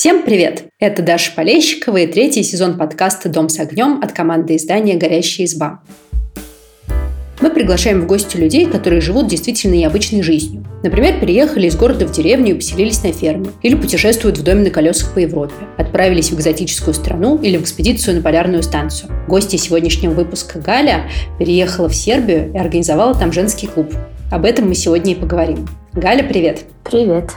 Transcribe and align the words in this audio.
Всем 0.00 0.22
привет! 0.22 0.64
Это 0.78 1.02
Даша 1.02 1.30
Полещикова 1.36 1.98
и 1.98 2.06
третий 2.06 2.42
сезон 2.42 2.78
подкаста 2.78 3.28
«Дом 3.28 3.50
с 3.50 3.60
огнем» 3.60 4.00
от 4.02 4.12
команды 4.12 4.56
издания 4.56 4.96
«Горящая 4.96 5.46
изба». 5.46 5.82
Мы 7.42 7.50
приглашаем 7.50 8.00
в 8.00 8.06
гости 8.06 8.38
людей, 8.38 8.64
которые 8.64 9.02
живут 9.02 9.26
действительно 9.26 9.74
необычной 9.74 10.22
жизнью. 10.22 10.64
Например, 10.82 11.20
переехали 11.20 11.66
из 11.66 11.76
города 11.76 12.06
в 12.06 12.12
деревню 12.12 12.52
и 12.52 12.54
поселились 12.54 13.04
на 13.04 13.12
ферме. 13.12 13.50
Или 13.60 13.74
путешествуют 13.74 14.38
в 14.38 14.42
доме 14.42 14.64
на 14.64 14.70
колесах 14.70 15.12
по 15.12 15.18
Европе. 15.18 15.52
Отправились 15.76 16.30
в 16.30 16.34
экзотическую 16.34 16.94
страну 16.94 17.36
или 17.36 17.58
в 17.58 17.62
экспедицию 17.62 18.16
на 18.16 18.22
полярную 18.22 18.62
станцию. 18.62 19.12
Гостья 19.28 19.58
сегодняшнего 19.58 20.14
выпуска 20.14 20.60
Галя 20.60 21.10
переехала 21.38 21.90
в 21.90 21.94
Сербию 21.94 22.50
и 22.54 22.56
организовала 22.56 23.14
там 23.14 23.34
женский 23.34 23.66
клуб. 23.66 23.92
Об 24.32 24.46
этом 24.46 24.66
мы 24.66 24.74
сегодня 24.74 25.12
и 25.12 25.14
поговорим. 25.14 25.68
Галя, 25.92 26.22
привет! 26.22 26.60
Привет! 26.84 27.30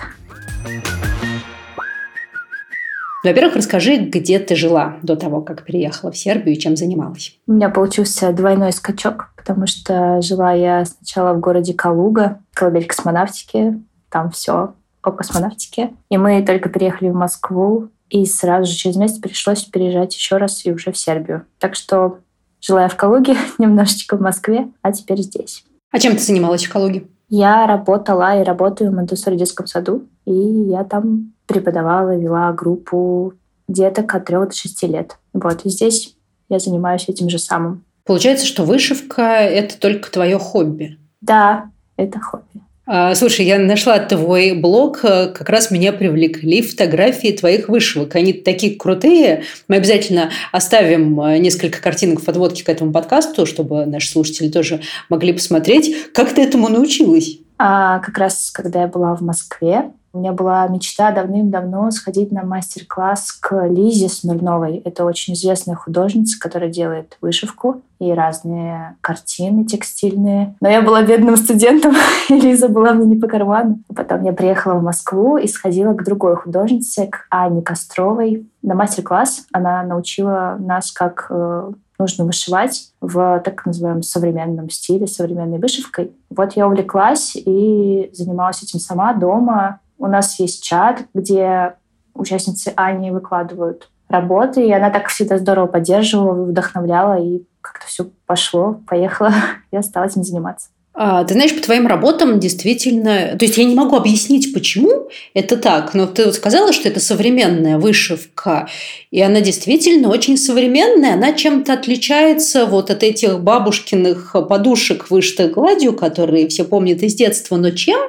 Во-первых, 3.23 3.55
расскажи, 3.55 3.97
где 3.97 4.37
ты 4.37 4.55
жила 4.55 4.97
до 5.01 5.15
того, 5.15 5.41
как 5.41 5.63
переехала 5.63 6.11
в 6.11 6.17
Сербию 6.17 6.55
и 6.55 6.59
чем 6.59 6.75
занималась. 6.75 7.37
У 7.47 7.53
меня 7.53 7.69
получился 7.69 8.33
двойной 8.33 8.73
скачок, 8.73 9.31
потому 9.37 9.65
что 9.65 10.21
жила 10.21 10.51
я 10.51 10.83
сначала 10.83 11.33
в 11.33 11.39
городе 11.39 11.73
Калуга, 11.73 12.39
колыбель 12.53 12.85
космонавтики, 12.85 13.81
там 14.09 14.29
все 14.31 14.73
о 15.01 15.11
космонавтике. 15.11 15.93
И 16.09 16.17
мы 16.17 16.43
только 16.43 16.69
переехали 16.69 17.09
в 17.09 17.15
Москву, 17.15 17.89
и 18.09 18.25
сразу 18.25 18.71
же 18.71 18.77
через 18.77 18.97
месяц 18.97 19.19
пришлось 19.19 19.63
переезжать 19.63 20.15
еще 20.15 20.37
раз 20.37 20.65
и 20.65 20.71
уже 20.71 20.91
в 20.91 20.97
Сербию. 20.97 21.45
Так 21.59 21.75
что 21.75 22.19
жила 22.61 22.83
я 22.83 22.87
в 22.89 22.95
Калуге, 22.95 23.35
немножечко 23.57 24.17
в 24.17 24.21
Москве, 24.21 24.67
а 24.81 24.91
теперь 24.91 25.21
здесь. 25.21 25.63
А 25.91 25.99
чем 25.99 26.13
ты 26.13 26.19
занималась 26.19 26.65
в 26.65 26.71
Калуге? 26.71 27.05
Я 27.35 27.65
работала 27.65 28.39
и 28.39 28.43
работаю 28.43 28.91
в 28.91 28.93
Монтессори 28.93 29.35
детском 29.37 29.65
саду, 29.65 30.07
и 30.23 30.31
я 30.31 30.83
там 30.83 31.33
преподавала, 31.47 32.15
вела 32.15 32.53
группу 32.53 33.33
деток 33.67 34.13
от 34.13 34.25
3 34.25 34.35
до 34.35 34.51
6 34.51 34.83
лет. 34.83 35.17
Вот, 35.33 35.65
и 35.65 35.69
здесь 35.69 36.15
я 36.49 36.59
занимаюсь 36.59 37.09
этим 37.09 37.29
же 37.29 37.39
самым. 37.39 37.85
Получается, 38.05 38.45
что 38.45 38.65
вышивка– 38.65 39.21
это 39.23 39.79
только 39.79 40.11
твое 40.11 40.37
хобби? 40.37 40.99
Да, 41.21 41.71
это 41.97 42.19
хобби. 42.19 42.61
А, 42.85 43.15
слушай, 43.15 43.45
я 43.45 43.59
нашла 43.59 43.97
твой 43.99 44.51
блог, 44.53 45.05
э, 45.05 45.27
как 45.27 45.49
раз 45.49 45.71
меня 45.71 45.93
привлекли 45.93 46.61
фотографии 46.61 47.31
твоих 47.31 47.69
вышивок. 47.69 48.15
Они 48.15 48.33
такие 48.33 48.75
крутые. 48.75 49.43
Мы 49.69 49.77
обязательно 49.77 50.31
оставим 50.51 51.19
э, 51.21 51.37
несколько 51.37 51.81
картинок 51.81 52.21
подводки 52.25 52.61
к 52.61 52.67
этому 52.67 52.91
подкасту, 52.91 53.45
чтобы 53.45 53.85
наши 53.85 54.09
слушатели 54.09 54.49
тоже 54.49 54.81
могли 55.07 55.31
посмотреть. 55.31 56.11
Как 56.13 56.33
ты 56.33 56.41
этому 56.41 56.67
научилась? 56.67 57.37
А, 57.57 57.99
как 57.99 58.17
раз, 58.17 58.51
когда 58.51 58.81
я 58.81 58.87
была 58.87 59.15
в 59.15 59.21
Москве, 59.21 59.91
у 60.13 60.19
меня 60.19 60.31
была 60.31 60.67
мечта 60.67 61.11
давным-давно 61.11 61.89
сходить 61.89 62.31
на 62.31 62.43
мастер-класс 62.43 63.31
к 63.31 63.67
Лизе 63.67 64.09
Смирновой. 64.09 64.77
Это 64.85 65.05
очень 65.05 65.33
известная 65.33 65.75
художница, 65.75 66.39
которая 66.39 66.69
делает 66.69 67.17
вышивку 67.19 67.81
и 67.97 68.11
разные 68.11 68.95
картины 69.01 69.65
текстильные. 69.65 70.55
Но 70.61 70.69
я 70.69 70.83
была 70.83 71.01
бедным 71.01 71.35
студентом, 71.35 71.95
и 72.29 72.39
Лиза 72.39 72.69
была 72.69 72.93
мне 72.93 73.05
не 73.07 73.15
по 73.15 73.27
карману. 73.27 73.79
Потом 73.95 74.23
я 74.23 74.33
приехала 74.33 74.75
в 74.75 74.83
Москву 74.83 75.37
и 75.37 75.47
сходила 75.47 75.93
к 75.93 76.03
другой 76.03 76.35
художнице, 76.35 77.07
к 77.07 77.25
Ане 77.31 77.63
Костровой, 77.63 78.47
на 78.61 78.75
мастер-класс. 78.75 79.47
Она 79.51 79.81
научила 79.81 80.57
нас, 80.59 80.91
как 80.91 81.25
э, 81.31 81.71
нужно 81.97 82.25
вышивать 82.25 82.91
в 83.01 83.41
так 83.43 83.65
называемом 83.65 84.03
современном 84.03 84.69
стиле, 84.69 85.07
современной 85.07 85.57
вышивкой. 85.57 86.11
Вот 86.29 86.53
я 86.53 86.67
увлеклась 86.67 87.35
и 87.35 88.11
занималась 88.13 88.61
этим 88.61 88.79
сама 88.79 89.13
дома. 89.13 89.79
У 90.03 90.07
нас 90.07 90.37
есть 90.37 90.61
чат, 90.61 91.05
где 91.13 91.77
участницы 92.13 92.73
Ани 92.75 93.09
выкладывают 93.09 93.89
работы, 94.09 94.67
и 94.67 94.73
она 94.73 94.89
так 94.89 95.07
всегда 95.07 95.37
здорово 95.37 95.67
поддерживала, 95.67 96.43
вдохновляла, 96.43 97.21
и 97.21 97.45
как-то 97.61 97.87
все 97.87 98.09
пошло, 98.25 98.81
поехало, 98.85 99.31
я 99.71 99.81
стала 99.81 100.03
этим 100.03 100.25
заниматься. 100.25 100.71
А, 100.95 101.23
ты 101.23 101.33
знаешь, 101.33 101.55
по 101.55 101.61
твоим 101.61 101.87
работам 101.87 102.39
действительно... 102.39 103.35
То 103.37 103.45
есть 103.45 103.57
я 103.57 103.63
не 103.63 103.73
могу 103.73 103.95
объяснить, 103.95 104.53
почему 104.53 105.09
это 105.33 105.57
так, 105.57 105.95
но 105.95 106.05
ты 106.05 106.25
вот 106.25 106.35
сказала, 106.35 106.71
что 106.71 106.87
это 106.87 106.99
современная 106.99 107.79
вышивка, 107.79 108.67
и 109.09 109.19
она 109.19 109.41
действительно 109.41 110.09
очень 110.09 110.37
современная, 110.37 111.15
она 111.15 111.33
чем-то 111.33 111.73
отличается 111.73 112.67
вот 112.67 112.91
от 112.91 113.01
этих 113.01 113.39
бабушкиных 113.39 114.35
подушек 114.47 115.09
вышитых 115.09 115.53
гладью, 115.53 115.93
которые 115.93 116.47
все 116.47 116.63
помнят 116.63 117.01
из 117.01 117.15
детства, 117.15 117.57
но 117.57 117.71
чем, 117.71 117.99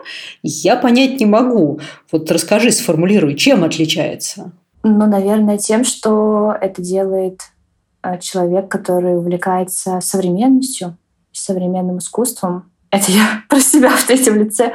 я 0.42 0.76
понять 0.76 1.18
не 1.20 1.26
могу. 1.26 1.80
Вот 2.12 2.30
расскажи, 2.30 2.70
сформулируй, 2.70 3.34
чем 3.34 3.64
отличается? 3.64 4.52
Ну, 4.82 5.06
наверное, 5.06 5.56
тем, 5.56 5.84
что 5.84 6.54
это 6.60 6.82
делает 6.82 7.40
а, 8.02 8.18
человек, 8.18 8.68
который 8.68 9.16
увлекается 9.16 10.00
современностью, 10.02 10.98
современным 11.32 11.98
искусством, 11.98 12.70
это 12.94 13.12
я 13.12 13.42
про 13.48 13.60
себя 13.60 13.90
в 13.90 14.04
третьем 14.04 14.36
лице. 14.36 14.72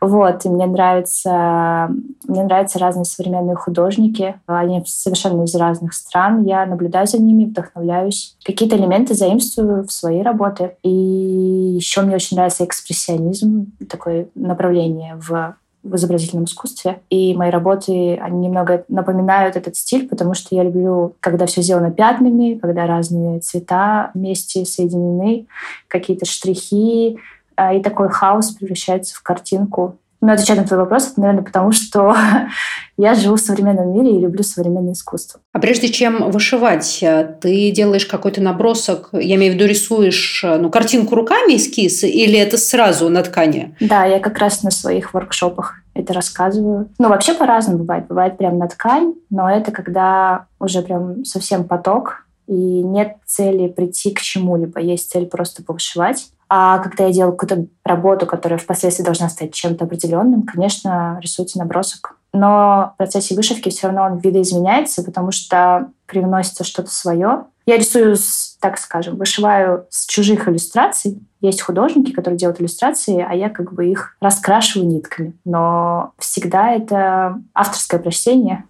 Вот, 0.00 0.44
и 0.44 0.48
мне 0.48 0.66
нравится, 0.66 1.90
мне 2.26 2.42
нравятся 2.44 2.78
разные 2.78 3.04
современные 3.04 3.56
художники. 3.56 4.38
Они 4.46 4.82
совершенно 4.86 5.44
из 5.44 5.54
разных 5.54 5.94
стран. 5.94 6.44
Я 6.44 6.66
наблюдаю 6.66 7.06
за 7.06 7.18
ними, 7.18 7.46
вдохновляюсь. 7.46 8.36
Какие-то 8.44 8.76
элементы 8.76 9.14
заимствую 9.14 9.84
в 9.84 9.92
свои 9.92 10.22
работы. 10.22 10.76
И 10.82 10.90
еще 10.90 12.02
мне 12.02 12.16
очень 12.16 12.36
нравится 12.36 12.64
экспрессионизм, 12.64 13.72
такое 13.88 14.28
направление 14.34 15.16
в 15.16 15.56
в 15.86 15.94
изобразительном 15.94 16.46
искусстве. 16.46 17.00
И 17.10 17.32
мои 17.34 17.50
работы, 17.50 18.16
они 18.16 18.48
немного 18.48 18.84
напоминают 18.88 19.54
этот 19.54 19.76
стиль, 19.76 20.08
потому 20.08 20.34
что 20.34 20.54
я 20.54 20.64
люблю, 20.64 21.14
когда 21.20 21.46
все 21.46 21.62
сделано 21.62 21.92
пятнами, 21.92 22.58
когда 22.58 22.86
разные 22.86 23.38
цвета 23.38 24.10
вместе 24.14 24.64
соединены, 24.64 25.46
какие-то 25.86 26.26
штрихи, 26.26 27.18
и 27.58 27.82
такой 27.82 28.08
хаос 28.08 28.50
превращается 28.52 29.14
в 29.14 29.22
картинку. 29.22 29.98
Но 30.22 30.32
отвечать 30.32 30.56
на 30.56 30.64
твой 30.64 30.80
вопрос, 30.80 31.10
это, 31.12 31.20
наверное, 31.20 31.44
потому 31.44 31.72
что 31.72 32.16
я 32.96 33.14
живу 33.14 33.36
в 33.36 33.40
современном 33.40 33.92
мире 33.92 34.16
и 34.16 34.20
люблю 34.20 34.42
современное 34.42 34.94
искусство. 34.94 35.40
А 35.52 35.58
прежде 35.58 35.88
чем 35.88 36.30
вышивать, 36.30 37.02
э, 37.02 37.36
ты 37.40 37.70
делаешь 37.70 38.06
какой-то 38.06 38.40
набросок, 38.40 39.10
я 39.12 39.36
имею 39.36 39.52
в 39.52 39.56
виду 39.56 39.66
рисуешь 39.66 40.42
э, 40.42 40.56
ну, 40.56 40.70
картинку 40.70 41.14
руками, 41.14 41.56
эскиз, 41.56 42.04
или 42.04 42.38
это 42.38 42.56
сразу 42.56 43.08
на 43.10 43.22
ткани? 43.22 43.76
Да, 43.80 44.04
я 44.04 44.18
как 44.18 44.38
раз 44.38 44.62
на 44.62 44.70
своих 44.70 45.12
воркшопах 45.12 45.74
это 45.94 46.12
рассказываю. 46.12 46.88
Ну, 46.98 47.08
вообще 47.08 47.34
по-разному 47.34 47.80
бывает. 47.80 48.06
Бывает 48.06 48.38
прям 48.38 48.58
на 48.58 48.68
ткань, 48.68 49.14
но 49.30 49.50
это 49.50 49.70
когда 49.70 50.46
уже 50.58 50.82
прям 50.82 51.24
совсем 51.24 51.64
поток, 51.64 52.26
и 52.46 52.52
нет 52.52 53.16
цели 53.26 53.68
прийти 53.68 54.10
к 54.12 54.20
чему-либо. 54.20 54.80
Есть 54.80 55.10
цель 55.10 55.26
просто 55.26 55.62
повышивать. 55.62 56.28
А 56.48 56.78
когда 56.78 57.06
я 57.06 57.12
делаю 57.12 57.36
какую-то 57.36 57.68
работу, 57.84 58.26
которая 58.26 58.58
впоследствии 58.58 59.04
должна 59.04 59.28
стать 59.28 59.52
чем-то 59.52 59.84
определенным, 59.84 60.42
конечно, 60.42 61.18
рисуется 61.20 61.58
набросок. 61.58 62.16
Но 62.32 62.92
в 62.94 62.98
процессе 62.98 63.34
вышивки 63.34 63.70
все 63.70 63.88
равно 63.88 64.04
он 64.04 64.18
видоизменяется, 64.18 65.02
потому 65.02 65.32
что 65.32 65.88
привносится 66.06 66.64
что-то 66.64 66.90
свое. 66.90 67.44
Я 67.64 67.78
рисую, 67.78 68.16
так 68.60 68.78
скажем, 68.78 69.16
вышиваю 69.16 69.86
с 69.90 70.06
чужих 70.06 70.48
иллюстраций. 70.48 71.20
Есть 71.40 71.62
художники, 71.62 72.12
которые 72.12 72.38
делают 72.38 72.60
иллюстрации, 72.60 73.24
а 73.28 73.34
я 73.34 73.48
как 73.48 73.72
бы 73.72 73.86
их 73.86 74.16
раскрашиваю 74.20 74.86
нитками. 74.86 75.34
Но 75.44 76.12
всегда 76.18 76.70
это 76.70 77.40
авторское 77.54 77.98
прочтение, 77.98 78.64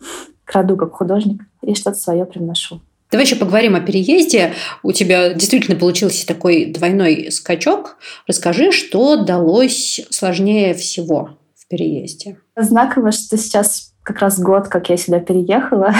краду 0.44 0.76
как 0.76 0.94
художник 0.94 1.42
и 1.60 1.74
что-то 1.74 1.98
свое 1.98 2.24
привношу. 2.24 2.80
Давай 3.10 3.24
еще 3.24 3.36
поговорим 3.36 3.76
о 3.76 3.80
переезде. 3.80 4.52
У 4.82 4.92
тебя 4.92 5.32
действительно 5.32 5.78
получился 5.78 6.26
такой 6.26 6.66
двойной 6.66 7.30
скачок. 7.30 7.98
Расскажи, 8.26 8.72
что 8.72 9.16
далось 9.16 10.00
сложнее 10.10 10.74
всего 10.74 11.38
в 11.54 11.68
переезде? 11.68 12.38
Знаково, 12.56 13.12
что 13.12 13.36
сейчас 13.36 13.92
как 14.02 14.18
раз 14.20 14.38
год, 14.38 14.68
как 14.68 14.88
я 14.88 14.96
сюда 14.96 15.20
переехала, 15.20 15.92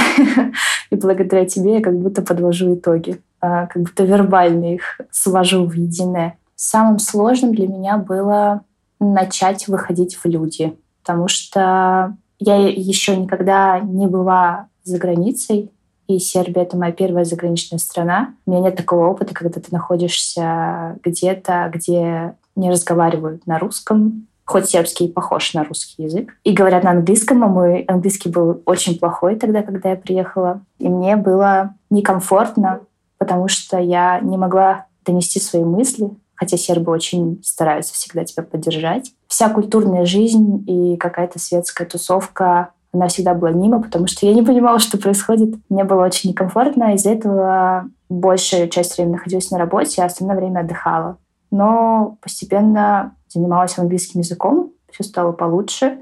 и 0.91 0.97
благодаря 0.97 1.45
тебе 1.45 1.75
я 1.75 1.81
как 1.83 1.99
будто 1.99 2.23
подвожу 2.23 2.75
итоги, 2.75 3.21
а, 3.41 3.67
как 3.67 3.83
будто 3.83 4.05
вербально 4.05 4.75
их 4.75 5.01
свожу 5.11 5.67
в 5.67 5.75
единое. 5.75 6.39
Самым 6.55 6.99
сложным 6.99 7.55
для 7.55 7.67
меня 7.67 7.99
было 7.99 8.63
начать 9.01 9.69
выходить 9.69 10.17
в 10.17 10.25
люди, 10.25 10.77
потому 11.03 11.29
что 11.29 12.17
я 12.39 12.57
еще 12.69 13.17
никогда 13.17 13.81
не 13.81 14.07
была 14.07 14.69
за 14.85 14.99
границей, 14.99 15.71
и 16.07 16.19
Сербия— 16.19 16.63
это 16.65 16.77
моя 16.77 16.93
первая 16.93 17.25
заграничная 17.25 17.79
страна. 17.79 18.35
У 18.47 18.51
меня 18.51 18.63
нет 18.63 18.77
такого 18.77 19.07
опыта, 19.09 19.35
когда 19.35 19.61
ты 19.61 19.69
находишься 19.71 20.99
где-то, 21.05 21.71
где 21.75 22.35
не 22.55 22.71
разговаривают 22.71 23.47
на 23.47 23.59
русском, 23.59 24.27
хоть 24.45 24.71
сербский 24.71 25.09
похож 25.09 25.55
на 25.55 25.65
русский 25.65 26.05
язык, 26.05 26.37
и 26.45 26.53
говорят 26.53 26.85
на 26.85 26.93
английском, 26.93 27.43
а 27.43 27.49
мой 27.49 27.83
английский 27.83 28.29
был 28.29 28.63
очень 28.65 28.99
плохой 28.99 29.37
тогда, 29.37 29.63
когда 29.63 29.91
я 29.91 29.97
приехала. 29.97 30.63
И 30.79 30.89
мне 30.89 31.17
было 31.17 31.75
некомфортно, 31.91 32.81
потому 33.19 33.49
что 33.49 33.79
я 33.79 34.21
не 34.21 34.37
могла 34.37 34.87
донести 35.05 35.41
свои 35.41 35.65
мысли, 35.65 36.11
хотя 36.35 36.57
сербы 36.57 36.93
очень 36.93 37.41
стараются 37.43 37.95
всегда 37.95 38.25
тебя 38.25 38.45
поддержать. 38.45 39.13
Вся 39.27 39.49
культурная 39.49 40.05
жизнь 40.05 40.65
и 40.69 40.97
какая-то 40.97 41.39
светская 41.39 41.87
тусовка 41.87 42.71
она 42.97 43.09
всегда 43.09 43.35
была 43.35 43.51
мимо, 43.51 43.83
потому 43.83 44.07
что 44.07 44.27
я 44.27 44.35
не 44.35 44.43
понимала, 44.43 44.79
что 44.79 44.99
происходит. 44.99 45.55
Мне 45.69 45.85
было 45.85 46.05
очень 46.05 46.31
некомфортно, 46.31 46.95
из-за 46.95 47.11
этого 47.11 47.91
большая 48.09 48.69
часть 48.69 48.97
времени 48.97 49.15
находилась 49.15 49.51
на 49.51 49.59
работе, 49.59 50.03
а 50.03 50.07
остальное 50.07 50.37
время 50.37 50.61
отдыхала. 50.61 51.19
Но 51.51 52.19
постепенно 52.23 53.15
занималась 53.29 53.79
английским 53.79 54.21
языком, 54.21 54.73
все 54.91 55.05
стало 55.05 55.33
получше. 55.33 55.99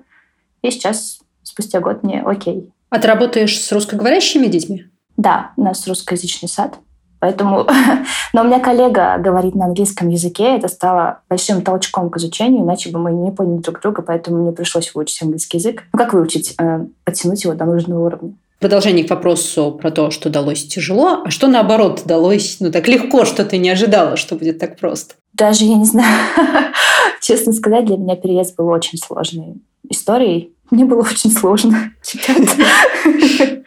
И 0.62 0.70
сейчас, 0.70 1.20
спустя 1.42 1.80
год, 1.80 2.02
мне 2.02 2.22
окей. 2.22 2.72
А 2.90 2.98
ты 2.98 3.08
работаешь 3.08 3.60
с 3.60 3.72
русскоговорящими 3.72 4.46
детьми? 4.46 4.86
Да, 5.16 5.52
у 5.56 5.62
нас 5.62 5.86
русскоязычный 5.86 6.48
сад. 6.48 6.78
Поэтому... 7.24 7.66
Но 8.34 8.42
у 8.42 8.44
меня 8.44 8.60
коллега 8.60 9.16
говорит 9.16 9.54
на 9.54 9.64
английском 9.64 10.10
языке, 10.10 10.56
это 10.58 10.68
стало 10.68 11.20
большим 11.30 11.62
толчком 11.62 12.10
к 12.10 12.18
изучению, 12.18 12.64
иначе 12.64 12.90
бы 12.90 12.98
мы 12.98 13.12
не 13.12 13.30
поняли 13.30 13.62
друг 13.62 13.80
друга, 13.80 14.02
поэтому 14.02 14.42
мне 14.42 14.52
пришлось 14.52 14.94
выучить 14.94 15.22
английский 15.22 15.56
язык. 15.56 15.84
Ну, 15.94 15.98
как 15.98 16.12
выучить? 16.12 16.54
Э, 16.58 16.84
подтянуть 17.02 17.42
его 17.44 17.54
до 17.54 17.64
нужного 17.64 18.04
уровня. 18.04 18.34
Продолжение 18.58 19.06
к 19.06 19.10
вопросу 19.10 19.72
про 19.80 19.90
то, 19.90 20.10
что 20.10 20.28
далось 20.28 20.66
тяжело, 20.66 21.22
а 21.24 21.30
что 21.30 21.48
наоборот 21.48 22.02
далось, 22.04 22.58
ну 22.60 22.70
так 22.70 22.88
легко, 22.88 23.24
что 23.24 23.46
ты 23.46 23.56
не 23.56 23.70
ожидала, 23.70 24.16
что 24.16 24.34
будет 24.34 24.58
так 24.58 24.78
просто? 24.78 25.14
Даже 25.32 25.64
я 25.64 25.76
не 25.76 25.86
знаю. 25.86 26.14
Честно 27.22 27.54
сказать, 27.54 27.86
для 27.86 27.96
меня 27.96 28.16
переезд 28.16 28.54
был 28.56 28.68
очень 28.68 28.98
сложной 28.98 29.54
историей. 29.88 30.52
Мне 30.70 30.84
было 30.84 31.00
очень 31.00 31.30
сложно. 31.30 31.90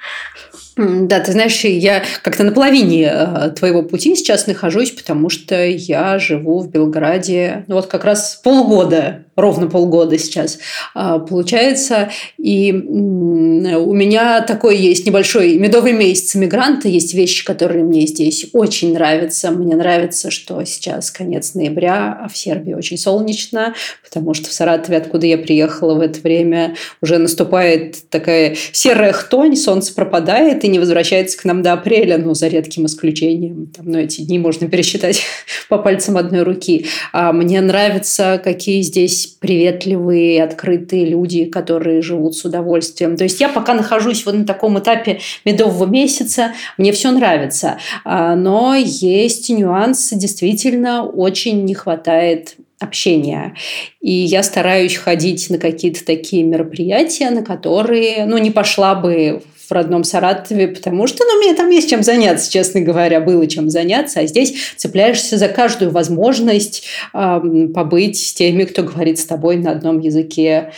Да, 0.77 1.19
ты 1.19 1.31
знаешь, 1.31 1.63
я 1.63 2.03
как-то 2.21 2.43
на 2.43 2.51
половине 2.51 3.11
э, 3.11 3.49
твоего 3.55 3.81
пути 3.81 4.15
сейчас 4.15 4.45
нахожусь, 4.45 4.91
потому 4.91 5.29
что 5.29 5.65
я 5.65 6.19
живу 6.19 6.59
в 6.59 6.69
Белграде, 6.69 7.65
ну 7.67 7.75
вот 7.75 7.87
как 7.87 8.05
раз 8.05 8.39
полгода 8.43 9.25
ровно 9.37 9.67
полгода 9.67 10.17
сейчас 10.17 10.57
а, 10.93 11.19
получается. 11.19 12.09
И 12.37 12.73
у 12.73 13.93
меня 13.93 14.41
такой 14.41 14.77
есть 14.77 15.05
небольшой 15.05 15.57
медовый 15.57 15.93
месяц 15.93 16.35
мигранта. 16.35 16.89
Есть 16.89 17.13
вещи, 17.13 17.45
которые 17.45 17.85
мне 17.85 18.07
здесь 18.07 18.47
очень 18.51 18.93
нравятся. 18.93 19.51
Мне 19.51 19.75
нравится, 19.75 20.31
что 20.31 20.61
сейчас 20.65 21.11
конец 21.11 21.53
ноября, 21.53 22.19
а 22.23 22.27
в 22.27 22.35
Сербии 22.35 22.73
очень 22.73 22.97
солнечно, 22.97 23.75
потому 24.03 24.33
что 24.33 24.49
в 24.49 24.53
Саратове, 24.53 24.97
откуда 24.97 25.27
я 25.27 25.37
приехала 25.37 25.93
в 25.93 26.01
это 26.01 26.19
время, 26.19 26.75
уже 27.01 27.19
наступает 27.19 28.09
такая 28.09 28.55
серая 28.71 29.13
хтонь, 29.13 29.55
солнце 29.55 29.93
пропадает 29.93 30.65
и 30.67 30.69
не 30.69 30.79
возвращается 30.79 31.37
к 31.37 31.45
нам 31.45 31.61
до 31.61 31.73
апреля, 31.73 32.17
ну, 32.17 32.33
за 32.33 32.47
редким 32.47 32.85
исключением. 32.85 33.67
Там, 33.67 33.89
ну, 33.89 33.97
эти 33.97 34.21
дни 34.21 34.37
можно 34.37 34.67
пересчитать 34.67 35.21
по 35.69 35.77
пальцам 35.77 36.17
одной 36.17 36.43
руки. 36.43 36.85
А 37.13 37.31
мне 37.31 37.61
нравится, 37.61 38.39
какие 38.43 38.81
здесь 38.81 39.27
приветливые, 39.39 40.43
открытые 40.43 41.05
люди, 41.05 41.45
которые 41.45 42.01
живут 42.01 42.35
с 42.35 42.43
удовольствием. 42.43 43.15
То 43.15 43.23
есть 43.23 43.39
я 43.39 43.47
пока 43.49 43.73
нахожусь 43.73 44.25
вот 44.25 44.35
на 44.35 44.45
таком 44.45 44.77
этапе 44.77 45.19
медового 45.45 45.85
месяца, 45.85 46.53
мне 46.77 46.91
все 46.91 47.11
нравится. 47.11 47.77
А, 48.03 48.35
но 48.35 48.75
есть 48.75 49.49
нюансы, 49.49 50.17
действительно 50.17 51.05
очень 51.05 51.63
не 51.63 51.73
хватает 51.73 52.55
общения. 52.79 53.55
И 54.01 54.11
я 54.11 54.43
стараюсь 54.43 54.95
ходить 54.95 55.49
на 55.49 55.57
какие-то 55.57 56.05
такие 56.05 56.43
мероприятия, 56.43 57.29
на 57.31 57.41
которые, 57.41 58.25
ну, 58.25 58.37
не 58.37 58.51
пошла 58.51 58.93
бы 58.93 59.41
в 59.67 59.71
родном 59.71 60.03
Саратове, 60.03 60.67
потому 60.69 61.07
что 61.07 61.23
ну, 61.25 61.39
мне 61.39 61.53
там 61.53 61.69
есть 61.69 61.89
чем 61.89 62.03
заняться, 62.03 62.51
честно 62.51 62.81
говоря, 62.81 63.19
было 63.19 63.47
чем 63.47 63.69
заняться, 63.69 64.21
а 64.21 64.25
здесь 64.25 64.53
цепляешься 64.77 65.37
за 65.37 65.49
каждую 65.49 65.91
возможность 65.91 66.85
э, 67.13 67.67
побыть 67.73 68.17
с 68.17 68.33
теми, 68.33 68.63
кто 68.63 68.83
говорит 68.83 69.19
с 69.19 69.25
тобой 69.25 69.57
на 69.57 69.71
одном 69.71 69.99
языке 69.99 70.71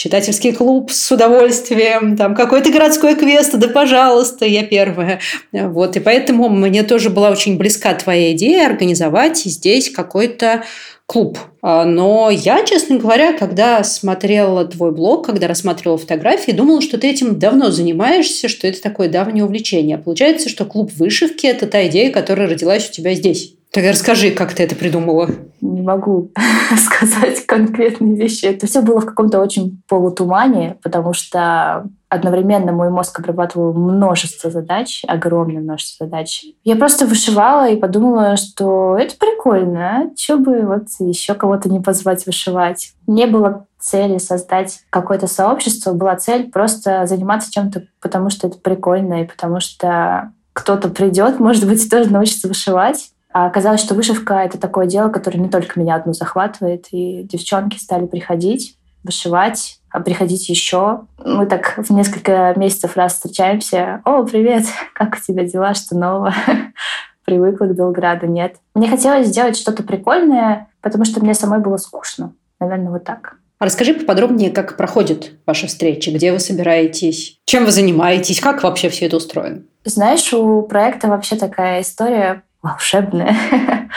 читательский 0.00 0.52
клуб 0.52 0.90
с 0.90 1.12
удовольствием, 1.12 2.16
там 2.16 2.34
какой-то 2.34 2.72
городской 2.72 3.14
квест, 3.14 3.54
да 3.58 3.68
пожалуйста, 3.68 4.46
я 4.46 4.62
первая. 4.62 5.20
Вот, 5.52 5.94
и 5.94 6.00
поэтому 6.00 6.48
мне 6.48 6.84
тоже 6.84 7.10
была 7.10 7.28
очень 7.28 7.58
близка 7.58 7.92
твоя 7.92 8.32
идея 8.32 8.66
организовать 8.66 9.36
здесь 9.36 9.90
какой-то 9.90 10.64
клуб. 11.04 11.38
А, 11.60 11.84
но 11.84 12.30
я, 12.30 12.64
честно 12.64 12.96
говоря, 12.96 13.34
когда 13.34 13.84
смотрела 13.84 14.64
твой 14.64 14.92
блог, 14.92 15.26
когда 15.26 15.46
рассматривала 15.48 15.98
фотографии, 15.98 16.52
думала, 16.52 16.80
что 16.80 16.96
ты 16.96 17.10
этим 17.10 17.38
давно 17.38 17.70
занимаешься, 17.70 18.48
что 18.48 18.66
это 18.66 18.80
такое 18.80 19.10
давнее 19.10 19.44
увлечение. 19.44 19.98
Получается, 19.98 20.48
что 20.48 20.64
клуб 20.64 20.90
вышивки– 20.96 21.46
это 21.48 21.66
та 21.66 21.86
идея, 21.88 22.10
которая 22.10 22.48
родилась 22.48 22.88
у 22.88 22.92
тебя 22.92 23.12
здесь. 23.12 23.54
Тогда 23.72 23.90
расскажи, 23.90 24.32
как 24.32 24.52
ты 24.52 24.64
это 24.64 24.74
придумала. 24.74 25.28
Не 25.60 25.82
могу 25.82 26.32
сказать 26.76 27.46
конкретные 27.46 28.16
вещи. 28.16 28.46
Это 28.46 28.66
все 28.66 28.82
было 28.82 29.00
в 29.00 29.06
каком-то 29.06 29.40
очень 29.40 29.80
полутумане, 29.88 30.76
потому 30.82 31.12
что 31.12 31.86
одновременно 32.08 32.72
мой 32.72 32.90
мозг 32.90 33.20
обрабатывал 33.20 33.72
множество 33.72 34.50
задач, 34.50 35.02
огромное 35.06 35.62
множество 35.62 36.06
задач. 36.06 36.44
Я 36.64 36.74
просто 36.74 37.06
вышивала 37.06 37.68
и 37.68 37.76
подумала, 37.76 38.36
что 38.36 38.96
это 38.98 39.14
прикольно, 39.16 39.88
а 39.88 40.10
что 40.16 40.38
бы 40.38 40.62
вот 40.62 40.86
еще 40.98 41.34
кого-то 41.34 41.68
не 41.68 41.78
позвать 41.78 42.26
вышивать. 42.26 42.94
Не 43.06 43.26
было 43.26 43.66
цели 43.78 44.18
создать 44.18 44.80
какое-то 44.90 45.28
сообщество, 45.28 45.92
была 45.92 46.16
цель 46.16 46.50
просто 46.50 47.06
заниматься 47.06 47.52
чем-то, 47.52 47.84
потому 48.00 48.30
что 48.30 48.48
это 48.48 48.58
прикольно 48.58 49.22
и 49.22 49.26
потому 49.26 49.60
что 49.60 50.32
кто-то 50.52 50.88
придет, 50.88 51.38
может 51.38 51.66
быть, 51.66 51.88
тоже 51.88 52.10
научится 52.10 52.48
вышивать. 52.48 53.10
А 53.32 53.46
оказалось, 53.46 53.80
что 53.80 53.94
вышивка— 53.94 54.34
это 54.44 54.58
такое 54.58 54.86
дело, 54.86 55.08
которое 55.08 55.38
не 55.38 55.48
только 55.48 55.78
меня 55.78 55.94
одну 55.94 56.12
захватывает, 56.12 56.86
и 56.90 57.22
девчонки 57.22 57.78
стали 57.78 58.06
приходить, 58.06 58.76
вышивать, 59.04 59.80
а 59.90 60.00
приходить 60.00 60.48
еще. 60.48 61.02
Мы 61.24 61.46
так 61.46 61.74
в 61.76 61.90
несколько 61.90 62.54
месяцев 62.56 62.96
раз 62.96 63.14
встречаемся. 63.14 64.00
«О, 64.04 64.24
привет! 64.24 64.64
Как 64.94 65.16
у 65.16 65.20
тебя 65.20 65.44
дела? 65.44 65.74
Что 65.74 65.96
нового?» 65.96 66.34
Привыкла 67.24 67.66
к 67.66 67.76
Белграду? 67.76 68.26
Нет. 68.26 68.56
Мне 68.74 68.88
хотелось 68.88 69.28
сделать 69.28 69.56
что-то 69.56 69.82
прикольное, 69.84 70.68
потому 70.80 71.04
что 71.04 71.20
мне 71.20 71.34
самой 71.34 71.60
было 71.60 71.76
скучно. 71.76 72.34
Наверное, 72.58 72.90
вот 72.90 73.04
так. 73.04 73.36
А 73.58 73.66
расскажи 73.66 73.94
поподробнее, 73.94 74.50
как 74.50 74.76
проходит 74.76 75.32
ваша 75.46 75.66
встреча, 75.66 76.10
где 76.10 76.32
вы 76.32 76.40
собираетесь, 76.40 77.38
чем 77.44 77.66
вы 77.66 77.72
занимаетесь, 77.72 78.40
как 78.40 78.62
вообще 78.62 78.88
все 78.88 79.06
это 79.06 79.18
устроено? 79.18 79.62
Знаешь, 79.84 80.32
у 80.32 80.62
проекта 80.62 81.08
вообще 81.08 81.36
такая 81.36 81.82
история 81.82 82.42
волшебная. 82.62 83.36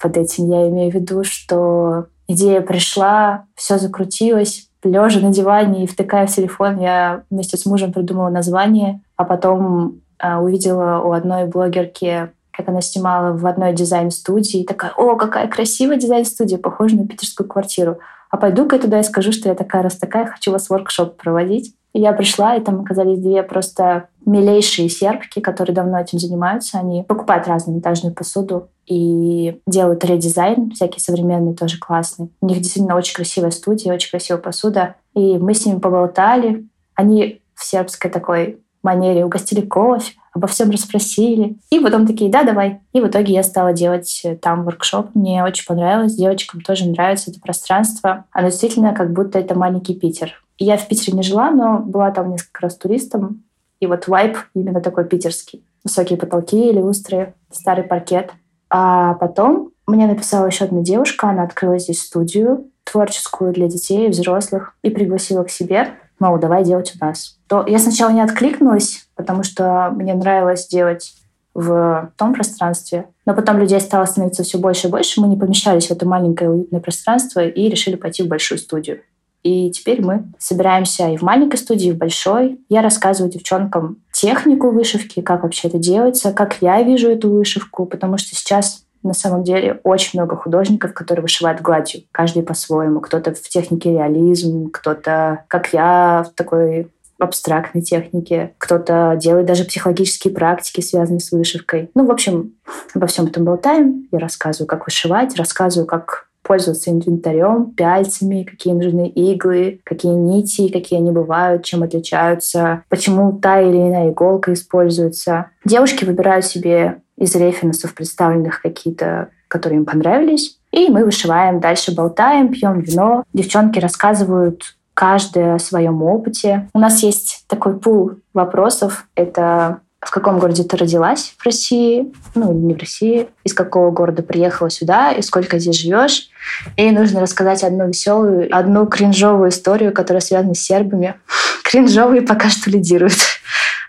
Под 0.00 0.16
этим 0.16 0.50
я 0.50 0.68
имею 0.68 0.90
в 0.90 0.94
виду, 0.94 1.24
что 1.24 2.06
идея 2.26 2.60
пришла, 2.60 3.44
все 3.54 3.78
закрутилось, 3.78 4.68
лежа 4.82 5.20
на 5.20 5.32
диване 5.32 5.84
и 5.84 5.86
втыкая 5.86 6.26
в 6.26 6.34
телефон, 6.34 6.78
я 6.80 7.22
вместе 7.30 7.56
с 7.56 7.66
мужем 7.66 7.92
придумала 7.92 8.30
название, 8.30 9.00
а 9.16 9.24
потом 9.24 10.00
э, 10.18 10.36
увидела 10.36 11.00
у 11.00 11.12
одной 11.12 11.46
блогерки, 11.46 12.30
как 12.50 12.68
она 12.68 12.80
снимала 12.80 13.32
в 13.32 13.46
одной 13.46 13.72
дизайн-студии, 13.72 14.64
такая, 14.64 14.92
о, 14.96 15.16
какая 15.16 15.48
красивая 15.48 15.96
дизайн-студия, 15.96 16.58
похожа 16.58 16.96
на 16.96 17.06
питерскую 17.06 17.48
квартиру. 17.48 17.98
А 18.30 18.36
пойду-ка 18.36 18.76
я 18.76 18.82
туда 18.82 19.00
и 19.00 19.04
скажу, 19.04 19.32
что 19.32 19.48
я 19.48 19.54
такая 19.54 19.82
раз 19.82 19.96
такая, 19.96 20.26
хочу 20.26 20.52
вас 20.52 20.68
воркшоп 20.68 21.16
проводить. 21.16 21.74
Я 21.94 22.12
пришла, 22.12 22.56
и 22.56 22.60
там 22.60 22.80
оказались 22.80 23.18
две 23.18 23.42
просто 23.42 24.08
милейшие 24.24 24.88
сербки, 24.88 25.40
которые 25.40 25.74
давно 25.74 26.00
этим 26.00 26.18
занимаются. 26.18 26.78
Они 26.78 27.02
покупают 27.02 27.46
разную 27.46 27.74
монтажную 27.74 28.14
посуду 28.14 28.68
и 28.86 29.60
делают 29.66 30.04
редизайн, 30.04 30.70
всякий 30.70 31.00
современный, 31.00 31.54
тоже 31.54 31.78
классный. 31.78 32.30
У 32.40 32.46
них 32.46 32.58
действительно 32.58 32.96
очень 32.96 33.14
красивая 33.14 33.50
студия, 33.50 33.92
очень 33.92 34.10
красивая 34.10 34.40
посуда. 34.40 34.94
И 35.14 35.38
мы 35.38 35.54
с 35.54 35.66
ними 35.66 35.78
поболтали. 35.78 36.66
Они 36.94 37.40
в 37.54 37.64
сербской 37.64 38.10
такой 38.10 38.58
манере 38.82 39.24
угостили 39.24 39.60
кофе, 39.60 40.14
обо 40.32 40.46
всем 40.46 40.70
расспросили. 40.70 41.58
И 41.70 41.78
потом 41.78 42.06
такие, 42.06 42.30
да, 42.30 42.42
давай. 42.42 42.80
И 42.92 43.00
в 43.00 43.06
итоге 43.06 43.34
я 43.34 43.42
стала 43.42 43.72
делать 43.72 44.24
там 44.40 44.64
воркшоп. 44.64 45.14
Мне 45.14 45.44
очень 45.44 45.66
понравилось. 45.66 46.14
Девочкам 46.14 46.62
тоже 46.62 46.88
нравится 46.88 47.30
это 47.30 47.40
пространство. 47.40 48.24
Оно 48.32 48.48
действительно 48.48 48.92
как 48.92 49.12
будто 49.12 49.38
это 49.38 49.54
маленький 49.54 49.94
Питер. 49.94 50.41
Я 50.58 50.76
в 50.76 50.86
Питере 50.88 51.16
не 51.16 51.22
жила, 51.22 51.50
но 51.50 51.78
была 51.78 52.10
там 52.10 52.30
несколько 52.30 52.62
раз 52.62 52.76
туристом. 52.76 53.44
И 53.80 53.86
вот 53.86 54.06
вайб 54.06 54.36
именно 54.54 54.80
такой 54.80 55.04
питерский. 55.04 55.64
Высокие 55.82 56.18
потолки, 56.18 56.70
люстры, 56.70 57.34
старый 57.50 57.84
паркет. 57.84 58.30
А 58.70 59.14
потом 59.14 59.72
мне 59.86 60.06
написала 60.06 60.46
еще 60.46 60.64
одна 60.64 60.80
девушка, 60.82 61.28
она 61.28 61.42
открыла 61.42 61.78
здесь 61.78 62.02
студию 62.02 62.70
творческую 62.84 63.52
для 63.52 63.68
детей 63.68 64.06
и 64.06 64.10
взрослых 64.10 64.74
и 64.82 64.90
пригласила 64.90 65.44
к 65.44 65.50
себе, 65.50 65.94
мол, 66.18 66.38
давай 66.38 66.64
делать 66.64 66.94
у 66.98 67.04
нас. 67.04 67.38
То 67.48 67.64
я 67.66 67.78
сначала 67.78 68.10
не 68.10 68.20
откликнулась, 68.20 69.06
потому 69.14 69.42
что 69.42 69.90
мне 69.94 70.14
нравилось 70.14 70.68
делать 70.68 71.14
в 71.54 72.12
том 72.16 72.32
пространстве. 72.32 73.06
Но 73.26 73.34
потом 73.34 73.58
людей 73.58 73.80
стало 73.80 74.06
становиться 74.06 74.42
все 74.42 74.58
больше 74.58 74.88
и 74.88 74.90
больше. 74.90 75.20
Мы 75.20 75.28
не 75.28 75.36
помещались 75.36 75.88
в 75.88 75.90
это 75.90 76.06
маленькое 76.06 76.50
уютное 76.50 76.80
пространство 76.80 77.40
и 77.40 77.68
решили 77.68 77.96
пойти 77.96 78.22
в 78.22 78.28
большую 78.28 78.58
студию. 78.58 79.00
И 79.42 79.70
теперь 79.70 80.02
мы 80.02 80.24
собираемся 80.38 81.08
и 81.08 81.16
в 81.16 81.22
маленькой 81.22 81.56
студии, 81.56 81.88
и 81.88 81.92
в 81.92 81.98
большой. 81.98 82.60
Я 82.68 82.82
рассказываю 82.82 83.32
девчонкам 83.32 83.98
технику 84.12 84.70
вышивки, 84.70 85.20
как 85.20 85.42
вообще 85.42 85.68
это 85.68 85.78
делается, 85.78 86.32
как 86.32 86.58
я 86.60 86.82
вижу 86.82 87.08
эту 87.08 87.30
вышивку, 87.30 87.86
потому 87.86 88.18
что 88.18 88.36
сейчас 88.36 88.84
на 89.02 89.14
самом 89.14 89.42
деле 89.42 89.80
очень 89.82 90.20
много 90.20 90.36
художников, 90.36 90.94
которые 90.94 91.22
вышивают 91.22 91.60
гладью, 91.60 92.02
каждый 92.12 92.44
по-своему. 92.44 93.00
Кто-то 93.00 93.34
в 93.34 93.42
технике 93.42 93.90
реализм, 93.90 94.70
кто-то, 94.70 95.44
как 95.48 95.72
я, 95.72 96.24
в 96.28 96.34
такой 96.36 96.88
абстрактной 97.18 97.82
техники, 97.82 98.52
кто-то 98.58 99.16
делает 99.20 99.46
даже 99.46 99.64
психологические 99.64 100.34
практики, 100.34 100.80
связанные 100.80 101.20
с 101.20 101.30
вышивкой. 101.30 101.90
Ну, 101.94 102.04
в 102.06 102.10
общем, 102.10 102.54
обо 102.94 103.06
всем 103.06 103.26
этом 103.26 103.44
болтаем. 103.44 104.08
Я 104.10 104.18
рассказываю, 104.18 104.66
как 104.66 104.86
вышивать, 104.86 105.36
рассказываю, 105.36 105.86
как 105.86 106.28
пользоваться 106.52 106.90
инвентарем, 106.90 107.70
пяльцами, 107.70 108.42
какие 108.42 108.74
нужны 108.74 109.08
иглы, 109.08 109.80
какие 109.84 110.12
нити, 110.12 110.70
какие 110.70 110.98
они 110.98 111.10
бывают, 111.10 111.64
чем 111.64 111.82
отличаются, 111.82 112.84
почему 112.90 113.32
та 113.38 113.62
или 113.62 113.78
иная 113.78 114.10
иголка 114.10 114.52
используется. 114.52 115.46
Девушки 115.64 116.04
выбирают 116.04 116.44
себе 116.44 117.00
из 117.16 117.34
референсов 117.34 117.94
представленных 117.94 118.60
какие-то, 118.60 119.30
которые 119.48 119.78
им 119.78 119.86
понравились, 119.86 120.58
и 120.72 120.90
мы 120.90 121.06
вышиваем, 121.06 121.58
дальше 121.58 121.94
болтаем, 121.94 122.52
пьем 122.52 122.80
вино. 122.80 123.24
Девчонки 123.32 123.78
рассказывают 123.78 124.76
каждая 124.92 125.54
о 125.54 125.58
своем 125.58 126.02
опыте. 126.02 126.68
У 126.74 126.78
нас 126.78 127.02
есть 127.02 127.46
такой 127.48 127.80
пул 127.80 128.16
вопросов. 128.34 129.06
Это 129.14 129.80
в 130.02 130.10
каком 130.10 130.40
городе 130.40 130.64
ты 130.64 130.76
родилась 130.76 131.34
в 131.38 131.46
России, 131.46 132.12
ну, 132.34 132.52
не 132.52 132.74
в 132.74 132.78
России, 132.78 133.28
из 133.44 133.54
какого 133.54 133.92
города 133.92 134.22
приехала 134.22 134.68
сюда 134.68 135.12
и 135.12 135.22
сколько 135.22 135.58
здесь 135.60 135.78
живешь. 135.78 136.28
И 136.76 136.90
нужно 136.90 137.20
рассказать 137.20 137.62
одну 137.62 137.86
веселую, 137.86 138.48
одну 138.54 138.86
кринжовую 138.86 139.50
историю, 139.50 139.92
которая 139.92 140.20
связана 140.20 140.54
с 140.54 140.60
сербами. 140.60 141.14
Кринжовые 141.64 142.22
пока 142.22 142.50
что 142.50 142.70
лидируют. 142.70 143.14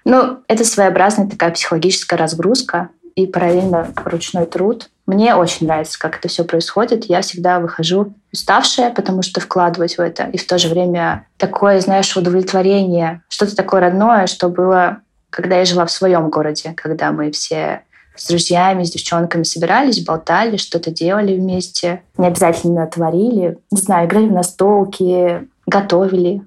Ну, 0.05 0.39
это 0.50 0.65
своеобразная 0.65 1.29
такая 1.29 1.51
психологическая 1.51 2.20
разгрузка 2.20 2.89
и 3.15 3.25
параллельно 3.25 3.88
ручной 4.03 4.46
труд. 4.46 4.89
Мне 5.05 5.34
очень 5.34 5.65
нравится, 5.65 5.98
как 5.98 6.17
это 6.17 6.27
все 6.27 6.43
происходит. 6.43 7.05
Я 7.05 7.22
всегда 7.22 7.62
выхожу 7.62 8.13
уставшая, 8.34 8.91
потому 8.91 9.22
что 9.22 9.39
вкладывать 9.39 9.98
в 9.98 10.01
это. 10.01 10.24
И 10.25 10.38
в 10.38 10.46
то 10.46 10.58
же 10.58 10.67
время 10.67 11.27
такое, 11.38 11.79
знаешь, 11.79 12.17
удовлетворение, 12.17 13.22
что-то 13.29 13.55
такое 13.55 13.79
родное, 13.79 14.27
что 14.27 14.50
было 14.50 14.98
когда 15.34 15.58
я 15.58 15.66
жила 15.66 15.86
в 15.86 15.92
своем 15.92 16.30
городе, 16.30 16.74
когда 16.78 17.12
мы 17.12 17.32
все 17.32 17.82
с 18.16 18.28
друзьями, 18.28 18.84
с 18.84 18.92
девчонками 18.92 19.42
собирались, 19.42 20.06
болтали, 20.06 20.58
что-то 20.58 20.92
делали 20.92 21.36
вместе. 21.36 22.04
Не 22.20 22.28
обязательно 22.28 22.86
творили. 22.86 23.58
Не 23.72 23.82
знаю, 23.82 24.08
играли 24.08 24.28
в 24.28 24.32
настолки, 24.32 25.48
готовили, 25.66 26.44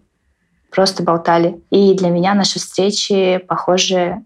просто 0.70 1.02
болтали. 1.02 1.60
И 1.70 1.94
для 1.94 2.10
меня 2.10 2.34
наши 2.34 2.60
встречи 2.60 3.38
похожи 3.48 4.22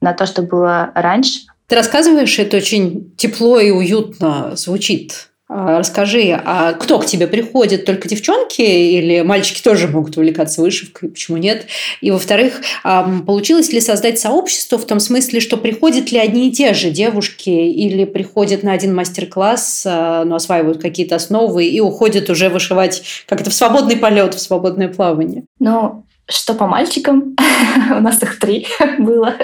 на 0.00 0.12
то, 0.12 0.26
что 0.26 0.42
было 0.42 0.92
раньше. 0.94 1.40
Ты 1.66 1.74
рассказываешь, 1.74 2.38
это 2.38 2.58
очень 2.58 3.12
тепло 3.16 3.58
и 3.58 3.72
уютно 3.72 4.54
звучит. 4.54 5.30
А, 5.56 5.78
расскажи, 5.78 6.32
а 6.44 6.72
кто 6.72 6.98
к 6.98 7.06
тебе 7.06 7.28
приходит? 7.28 7.84
Только 7.84 8.08
девчонки 8.08 8.60
или 8.60 9.20
мальчики 9.20 9.62
тоже 9.62 9.86
могут 9.86 10.16
увлекаться 10.16 10.60
вышивкой? 10.60 11.10
Почему 11.10 11.36
нет? 11.36 11.66
И, 12.00 12.10
во-вторых, 12.10 12.60
получилось 12.82 13.68
ли 13.72 13.80
создать 13.80 14.18
сообщество 14.18 14.78
в 14.78 14.84
том 14.84 14.98
смысле, 14.98 15.38
что 15.38 15.56
приходят 15.56 16.10
ли 16.10 16.18
одни 16.18 16.48
и 16.48 16.52
те 16.52 16.74
же 16.74 16.90
девушки 16.90 17.50
или 17.50 18.04
приходят 18.04 18.64
на 18.64 18.72
один 18.72 18.96
мастер-класс, 18.96 19.84
а, 19.86 20.24
но 20.24 20.34
осваивают 20.34 20.82
какие-то 20.82 21.14
основы 21.14 21.66
и 21.66 21.78
уходят 21.78 22.28
уже 22.30 22.48
вышивать 22.48 23.04
как-то 23.28 23.50
в 23.50 23.54
свободный 23.54 23.96
полет, 23.96 24.34
в 24.34 24.40
свободное 24.40 24.88
плавание? 24.88 25.44
Ну, 25.60 26.04
что 26.26 26.54
по 26.54 26.66
мальчикам? 26.66 27.36
У 27.96 28.00
нас 28.00 28.20
их 28.24 28.40
три 28.40 28.66
было. 28.98 29.34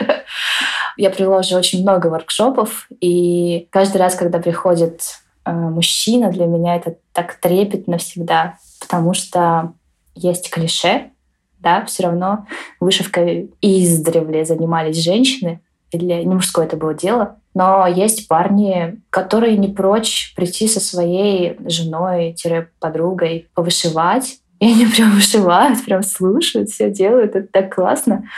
Я 0.97 1.11
провела 1.11 1.38
уже 1.38 1.55
очень 1.55 1.83
много 1.83 2.09
воркшопов, 2.09 2.88
и 3.00 3.69
каждый 3.71 3.99
раз, 3.99 4.17
когда 4.17 4.40
приходит 4.40 5.02
мужчина, 5.44 6.30
для 6.30 6.47
меня 6.47 6.76
это 6.76 6.97
так 7.12 7.35
трепетно 7.35 7.99
всегда, 7.99 8.59
потому 8.80 9.14
что 9.14 9.73
есть 10.14 10.50
клише, 10.50 11.11
да, 11.59 11.85
все 11.85 12.04
равно 12.04 12.47
вышивкой 12.80 13.50
издревле 13.61 14.44
занимались 14.44 15.02
женщины, 15.02 15.61
или 15.92 16.23
не 16.23 16.35
мужское 16.35 16.66
это 16.66 16.76
было 16.76 16.94
дело, 16.94 17.37
но 17.54 17.87
есть 17.87 18.28
парни, 18.28 19.00
которые 19.11 19.56
не 19.56 19.68
прочь 19.68 20.32
прийти 20.37 20.68
со 20.68 20.80
своей 20.80 21.56
женой-подругой 21.66 23.49
повышивать, 23.54 24.38
и 24.61 24.66
они 24.66 24.87
прям 24.94 25.12
вышивают, 25.12 25.85
прям 25.85 26.02
слушают, 26.02 26.70
все 26.70 26.90
делают, 26.90 27.35
это 27.35 27.49
так 27.49 27.75
классно. 27.75 28.28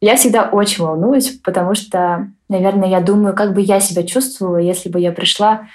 Я 0.00 0.16
всегда 0.16 0.48
очень 0.50 0.84
волнуюсь, 0.84 1.30
потому 1.42 1.74
что, 1.74 2.28
наверное, 2.48 2.88
я 2.88 3.00
думаю, 3.00 3.34
как 3.34 3.54
бы 3.54 3.60
я 3.60 3.80
себя 3.80 4.02
чувствовала, 4.02 4.58
если 4.58 4.88
бы 4.88 5.00
я 5.00 5.12
пришла 5.12 5.68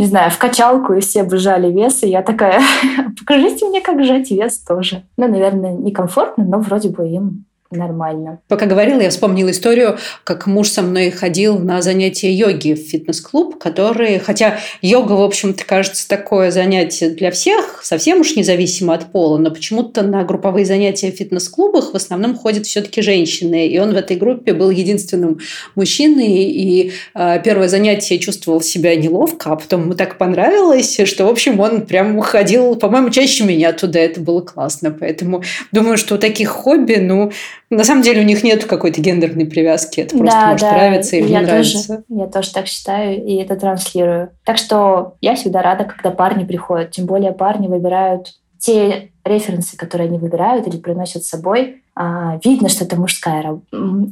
не 0.00 0.06
знаю, 0.06 0.30
в 0.30 0.38
качалку, 0.38 0.94
и 0.94 1.00
все 1.00 1.24
бы 1.24 1.36
жали 1.36 1.70
вес, 1.70 2.02
и 2.02 2.08
я 2.08 2.22
такая, 2.22 2.62
покажите 3.18 3.66
мне, 3.66 3.82
как 3.82 4.02
жать 4.02 4.30
вес 4.30 4.58
тоже. 4.58 5.02
Ну, 5.18 5.28
наверное, 5.28 5.72
некомфортно, 5.72 6.42
но 6.42 6.58
вроде 6.58 6.88
бы 6.88 7.06
им 7.06 7.44
нормально. 7.70 8.40
Пока 8.48 8.66
говорила, 8.66 9.00
я 9.00 9.10
вспомнила 9.10 9.50
историю, 9.50 9.98
как 10.24 10.46
муж 10.46 10.68
со 10.68 10.82
мной 10.82 11.10
ходил 11.10 11.58
на 11.58 11.82
занятия 11.82 12.32
йоги 12.32 12.74
в 12.74 12.78
фитнес-клуб, 12.78 13.58
который, 13.58 14.18
хотя 14.18 14.58
йога, 14.82 15.12
в 15.12 15.22
общем-то, 15.22 15.64
кажется, 15.64 16.08
такое 16.08 16.50
занятие 16.50 17.10
для 17.10 17.30
всех, 17.30 17.80
совсем 17.84 18.20
уж 18.20 18.34
независимо 18.34 18.94
от 18.94 19.12
пола, 19.12 19.38
но 19.38 19.50
почему-то 19.50 20.02
на 20.02 20.24
групповые 20.24 20.66
занятия 20.66 21.12
в 21.12 21.14
фитнес-клубах 21.14 21.92
в 21.92 21.96
основном 21.96 22.34
ходят 22.34 22.66
все-таки 22.66 23.02
женщины, 23.02 23.68
и 23.68 23.78
он 23.78 23.92
в 23.92 23.96
этой 23.96 24.16
группе 24.16 24.52
был 24.52 24.70
единственным 24.70 25.38
мужчиной, 25.76 26.26
и 26.26 26.92
э, 27.14 27.40
первое 27.44 27.68
занятие 27.68 28.18
чувствовал 28.18 28.60
себя 28.62 28.96
неловко, 28.96 29.52
а 29.52 29.56
потом 29.56 29.82
ему 29.82 29.94
так 29.94 30.18
понравилось, 30.18 31.00
что, 31.04 31.26
в 31.26 31.28
общем, 31.28 31.60
он 31.60 31.82
прям 31.82 32.18
уходил, 32.18 32.74
по-моему, 32.74 33.10
чаще 33.10 33.44
меня 33.44 33.72
туда, 33.72 34.00
это 34.00 34.20
было 34.20 34.40
классно, 34.40 34.90
поэтому 34.90 35.44
думаю, 35.70 35.96
что 35.96 36.16
у 36.16 36.18
таких 36.18 36.48
хобби, 36.48 36.96
ну, 36.96 37.30
на 37.70 37.84
самом 37.84 38.02
деле 38.02 38.22
у 38.22 38.24
них 38.24 38.42
нет 38.42 38.64
какой-то 38.64 39.00
гендерной 39.00 39.46
привязки. 39.46 40.00
Это 40.00 40.18
просто 40.18 40.38
да, 40.38 40.46
может 40.46 40.60
да. 40.68 40.72
нравиться 40.72 41.16
или 41.16 41.28
я 41.28 41.40
не 41.40 41.46
тоже, 41.46 41.54
нравится. 41.54 42.04
Я 42.08 42.26
тоже 42.26 42.52
так 42.52 42.66
считаю 42.66 43.24
и 43.24 43.36
это 43.36 43.56
транслирую. 43.56 44.30
Так 44.44 44.58
что 44.58 45.14
я 45.20 45.36
всегда 45.36 45.62
рада, 45.62 45.84
когда 45.84 46.10
парни 46.10 46.44
приходят. 46.44 46.90
Тем 46.90 47.06
более 47.06 47.32
парни 47.32 47.68
выбирают 47.68 48.34
те 48.58 49.12
референсы, 49.24 49.76
которые 49.76 50.08
они 50.08 50.18
выбирают 50.18 50.66
или 50.66 50.76
приносят 50.76 51.24
с 51.24 51.28
собой. 51.28 51.82
А, 51.94 52.38
видно, 52.44 52.68
что 52.68 52.84
это 52.84 52.96
мужская 52.96 53.42
работа. 53.42 53.66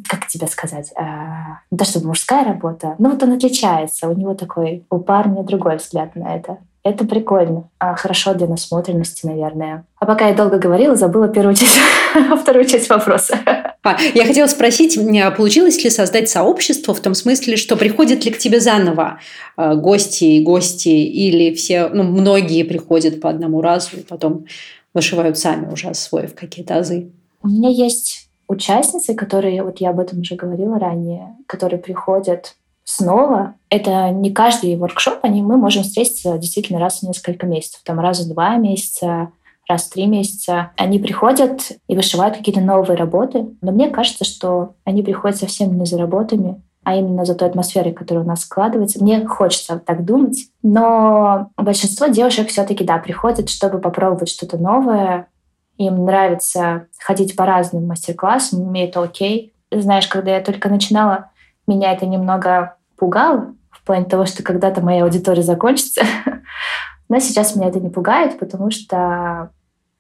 Как 0.09 0.27
тебе 0.29 0.47
сказать? 0.47 0.93
А, 0.97 1.61
не 1.71 1.79
то 1.79 1.85
чтобы 1.85 2.09
мужская 2.09 2.45
работа, 2.45 2.95
но 2.99 3.11
вот 3.11 3.23
он 3.23 3.33
отличается. 3.33 4.09
У 4.09 4.17
него 4.17 4.35
такой, 4.35 4.87
у 4.91 4.99
парня 4.99 5.43
другой 5.43 5.77
взгляд 5.77 6.15
на 6.15 6.37
это. 6.37 6.59
Это 6.89 7.05
прикольно. 7.05 7.69
А, 7.79 7.95
хорошо 7.97 8.33
для 8.33 8.47
насмотренности, 8.47 9.27
наверное. 9.27 9.85
А 9.99 10.07
пока 10.07 10.29
я 10.29 10.35
долго 10.35 10.59
говорила, 10.59 10.97
забыла 10.97 11.29
первую 11.29 11.55
часть, 11.55 11.79
вторую 12.41 12.65
часть 12.65 12.89
вопроса. 12.89 13.39
А, 13.83 13.99
я 14.15 14.25
хотела 14.25 14.47
спросить, 14.47 14.99
получилось 15.37 15.85
ли 15.85 15.91
создать 15.91 16.31
сообщество 16.31 16.95
в 16.95 17.01
том 17.01 17.15
смысле, 17.15 17.59
что 17.59 17.77
приходят 17.77 18.25
ли 18.25 18.31
к 18.31 18.39
тебе 18.39 18.59
заново 18.59 19.19
э, 19.59 19.75
гости 19.75 20.25
и 20.25 20.43
гости, 20.43 20.89
или 20.89 21.55
все, 21.55 21.89
ну, 21.89 22.05
многие 22.05 22.63
приходят 22.63 23.21
по 23.21 23.29
одному 23.29 23.61
разу 23.61 23.99
и 23.99 24.01
потом 24.01 24.47
вышивают 24.95 25.37
сами, 25.37 25.71
уже 25.71 25.89
освоив 25.89 26.35
какие-то 26.35 26.79
азы? 26.79 27.11
У 27.43 27.49
меня 27.49 27.69
есть 27.69 28.31
участницы, 28.47 29.15
которые, 29.15 29.63
вот 29.63 29.79
я 29.81 29.91
об 29.91 30.01
этом 30.01 30.21
уже 30.21 30.37
говорила 30.37 30.79
ранее, 30.79 31.37
которые 31.47 31.79
приходят 31.79 32.55
снова. 32.89 33.55
Это 33.69 34.11
не 34.11 34.33
каждый 34.33 34.77
воркшоп, 34.77 35.19
они, 35.23 35.43
мы 35.43 35.59
можем 35.59 35.83
встретиться 35.83 36.39
действительно 36.39 36.81
раз 36.81 37.01
в 37.01 37.03
несколько 37.03 37.47
месяцев, 37.47 37.83
там 37.85 38.01
раз 38.01 38.21
в 38.21 38.33
два 38.33 38.57
месяца, 38.57 39.29
раз 39.69 39.85
в 39.85 39.93
три 39.93 40.07
месяца. 40.07 40.71
Они 40.77 40.99
приходят 40.99 41.73
и 41.87 41.95
вышивают 41.95 42.39
какие-то 42.39 42.63
новые 42.63 42.97
работы, 42.97 43.51
но 43.61 43.73
мне 43.73 43.91
кажется, 43.91 44.25
что 44.25 44.75
они 44.85 45.03
приходят 45.03 45.37
совсем 45.37 45.79
не 45.79 45.85
за 45.85 45.99
работами, 45.99 46.63
а 46.83 46.97
именно 46.97 47.27
за 47.27 47.35
той 47.35 47.49
атмосферой, 47.49 47.93
которая 47.93 48.25
у 48.25 48.27
нас 48.27 48.41
складывается. 48.41 49.03
Мне 49.05 49.27
хочется 49.27 49.79
так 49.79 50.07
думать, 50.07 50.47
но 50.63 51.51
большинство 51.59 52.07
девушек 52.07 52.49
все-таки, 52.49 52.85
да, 52.85 52.97
приходят, 52.97 53.51
чтобы 53.51 53.81
попробовать 53.81 54.31
что-то 54.31 54.57
новое. 54.57 55.29
Им 55.77 56.07
нравится 56.07 56.87
ходить 56.99 57.37
по 57.37 57.45
разным 57.45 57.87
мастер-классам, 57.87 58.63
мне 58.63 58.89
это 58.89 59.03
окей. 59.03 59.53
Знаешь, 59.71 60.09
когда 60.09 60.35
я 60.35 60.41
только 60.41 60.71
начинала, 60.71 61.31
меня 61.67 61.93
это 61.93 62.07
немного 62.07 62.78
пугало 62.99 63.55
в 63.71 63.83
плане 63.85 64.05
того, 64.05 64.27
что 64.27 64.43
когда-то 64.43 64.81
моя 64.81 65.05
аудитория 65.05 65.43
закончится. 65.43 66.03
Но 67.09 67.19
сейчас 67.21 67.57
меня 67.57 67.69
это 67.69 67.81
не 67.81 67.89
пугает, 67.89 68.39
потому 68.39 68.71
что 68.71 69.51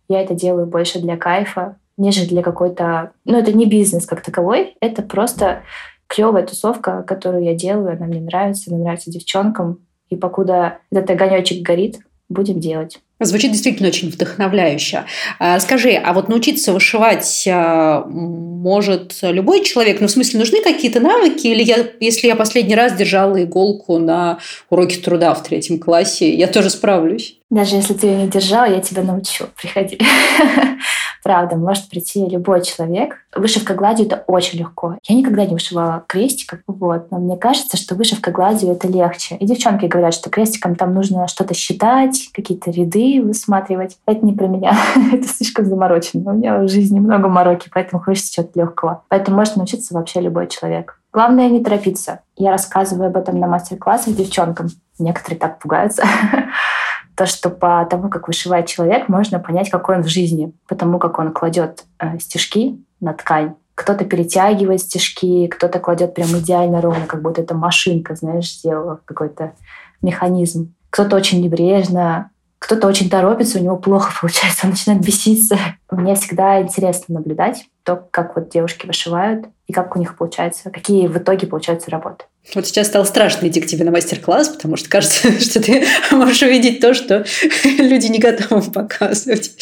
я 0.08 0.22
это 0.22 0.34
делаю 0.34 0.66
больше 0.66 1.00
для 1.00 1.16
кайфа, 1.16 1.76
нежели 1.96 2.28
для 2.28 2.42
какой-то... 2.42 3.12
Ну, 3.24 3.38
это 3.38 3.52
не 3.52 3.66
бизнес 3.66 4.06
как 4.06 4.22
таковой, 4.22 4.76
это 4.80 5.02
просто 5.02 5.62
клевая 6.06 6.46
тусовка, 6.46 7.02
которую 7.02 7.44
я 7.44 7.54
делаю, 7.54 7.92
она 7.92 8.06
мне 8.06 8.20
нравится, 8.20 8.70
она 8.70 8.82
нравится 8.82 9.10
девчонкам. 9.10 9.80
И 10.08 10.16
покуда 10.16 10.78
этот 10.90 11.10
огонечек 11.10 11.62
горит, 11.62 11.98
будем 12.28 12.60
делать. 12.60 13.00
Звучит 13.20 13.50
действительно 13.50 13.88
очень 13.88 14.10
вдохновляюще. 14.10 15.04
А, 15.38 15.58
скажи, 15.58 15.92
а 15.92 16.12
вот 16.12 16.28
научиться 16.28 16.72
вышивать 16.72 17.48
а, 17.50 18.04
может 18.06 19.18
любой 19.22 19.64
человек? 19.64 20.00
Ну, 20.00 20.06
в 20.06 20.10
смысле, 20.10 20.38
нужны 20.38 20.62
какие-то 20.62 21.00
навыки? 21.00 21.48
Или 21.48 21.64
я, 21.64 21.86
если 21.98 22.28
я 22.28 22.36
последний 22.36 22.76
раз 22.76 22.94
держала 22.94 23.42
иголку 23.42 23.98
на 23.98 24.38
уроке 24.70 25.00
труда 25.00 25.34
в 25.34 25.42
третьем 25.42 25.78
классе, 25.80 26.32
я 26.32 26.46
тоже 26.46 26.70
справлюсь? 26.70 27.38
Даже 27.50 27.76
если 27.76 27.94
ты 27.94 28.06
ее 28.06 28.16
не 28.16 28.28
держала, 28.28 28.66
я 28.66 28.80
тебя 28.80 29.02
научу. 29.02 29.46
Приходи. 29.60 29.98
правда, 31.28 31.56
может 31.56 31.90
прийти 31.90 32.26
любой 32.26 32.62
человек. 32.62 33.16
Вышивка 33.36 33.74
гладью— 33.74 34.06
это 34.08 34.24
очень 34.26 34.60
легко. 34.60 34.96
Я 35.06 35.14
никогда 35.14 35.44
не 35.44 35.52
вышивала 35.52 36.02
крестиком, 36.06 36.60
вот, 36.66 37.10
но 37.10 37.18
мне 37.18 37.36
кажется, 37.36 37.76
что 37.76 37.94
вышивка 37.94 38.30
гладью— 38.30 38.70
это 38.72 38.88
легче. 38.88 39.36
И 39.36 39.44
девчонки 39.44 39.84
говорят, 39.84 40.14
что 40.14 40.30
крестиком 40.30 40.74
там 40.74 40.94
нужно 40.94 41.28
что-то 41.28 41.52
считать, 41.52 42.30
какие-то 42.32 42.70
ряды 42.70 43.20
высматривать. 43.22 43.98
Это 44.06 44.24
не 44.24 44.32
про 44.32 44.46
меня. 44.46 44.74
это 45.12 45.28
слишком 45.28 45.66
заморочено. 45.66 46.30
У 46.30 46.34
меня 46.34 46.60
в 46.60 46.68
жизни 46.68 46.98
много 46.98 47.28
мороки, 47.28 47.68
поэтому 47.70 48.02
хочется 48.02 48.32
чего-то 48.32 48.58
легкого. 48.58 49.02
Поэтому 49.08 49.36
может 49.36 49.56
научиться 49.56 49.92
вообще 49.92 50.22
любой 50.22 50.46
человек. 50.46 50.98
Главное 51.12 51.50
не 51.50 51.62
торопиться. 51.62 52.20
Я 52.36 52.52
рассказываю 52.52 53.08
об 53.08 53.18
этом 53.18 53.38
на 53.38 53.48
мастер-классах 53.48 54.14
девчонкам. 54.14 54.68
Некоторые 54.98 55.38
так 55.38 55.58
пугаются. 55.58 56.04
то, 57.18 57.26
что 57.26 57.50
по 57.50 57.84
тому, 57.84 58.08
как 58.08 58.28
вышивает 58.28 58.66
человек, 58.66 59.08
можно 59.08 59.40
понять, 59.40 59.70
какой 59.70 59.96
он 59.96 60.04
в 60.04 60.08
жизни, 60.08 60.52
потому 60.68 61.00
как 61.00 61.18
он 61.18 61.32
кладет 61.32 61.84
э, 61.98 62.16
стежки 62.20 62.78
на 63.00 63.12
ткань. 63.12 63.54
Кто-то 63.74 64.04
перетягивает 64.04 64.80
стежки, 64.80 65.48
кто-то 65.48 65.80
кладет 65.80 66.14
прям 66.14 66.28
идеально 66.28 66.80
ровно, 66.80 67.06
как 67.06 67.20
будто 67.22 67.42
это 67.42 67.56
машинка, 67.56 68.14
знаешь, 68.14 68.52
сделала 68.52 69.00
какой-то 69.04 69.54
механизм. 70.00 70.76
Кто-то 70.90 71.16
очень 71.16 71.42
небрежно, 71.42 72.30
кто-то 72.60 72.86
очень 72.86 73.10
торопится, 73.10 73.58
у 73.58 73.62
него 73.62 73.76
плохо 73.76 74.12
получается, 74.20 74.66
он 74.66 74.70
начинает 74.70 75.04
беситься. 75.04 75.58
Мне 75.90 76.14
всегда 76.14 76.62
интересно 76.62 77.16
наблюдать 77.16 77.66
то, 77.82 77.96
как 77.96 78.36
вот 78.36 78.48
девушки 78.48 78.86
вышивают 78.86 79.46
и 79.66 79.72
как 79.72 79.96
у 79.96 79.98
них 79.98 80.16
получается, 80.16 80.70
какие 80.70 81.08
в 81.08 81.18
итоге 81.18 81.48
получаются 81.48 81.90
работы. 81.90 82.26
Вот 82.54 82.66
сейчас 82.66 82.86
стало 82.86 83.04
страшно 83.04 83.48
идти 83.48 83.60
к 83.60 83.66
тебе 83.66 83.84
на 83.84 83.90
мастер-класс, 83.90 84.48
потому 84.48 84.76
что 84.76 84.88
кажется, 84.88 85.32
что 85.40 85.62
ты 85.62 85.84
можешь 86.10 86.42
увидеть 86.42 86.80
то, 86.80 86.94
что 86.94 87.24
люди 87.64 88.06
не 88.06 88.18
готовы 88.18 88.70
показывать. 88.70 89.52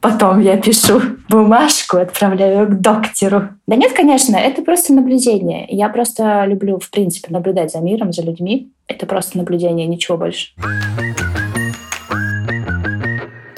Потом 0.00 0.40
я 0.40 0.56
пишу 0.56 1.00
бумажку, 1.28 1.98
отправляю 1.98 2.66
к 2.68 2.80
доктору. 2.80 3.48
Да 3.66 3.76
нет, 3.76 3.92
конечно, 3.92 4.36
это 4.36 4.62
просто 4.62 4.92
наблюдение. 4.92 5.66
Я 5.68 5.88
просто 5.88 6.44
люблю, 6.46 6.78
в 6.78 6.90
принципе, 6.90 7.32
наблюдать 7.32 7.72
за 7.72 7.78
миром, 7.80 8.12
за 8.12 8.22
людьми. 8.22 8.72
Это 8.86 9.06
просто 9.06 9.38
наблюдение, 9.38 9.86
ничего 9.86 10.18
больше. 10.18 10.52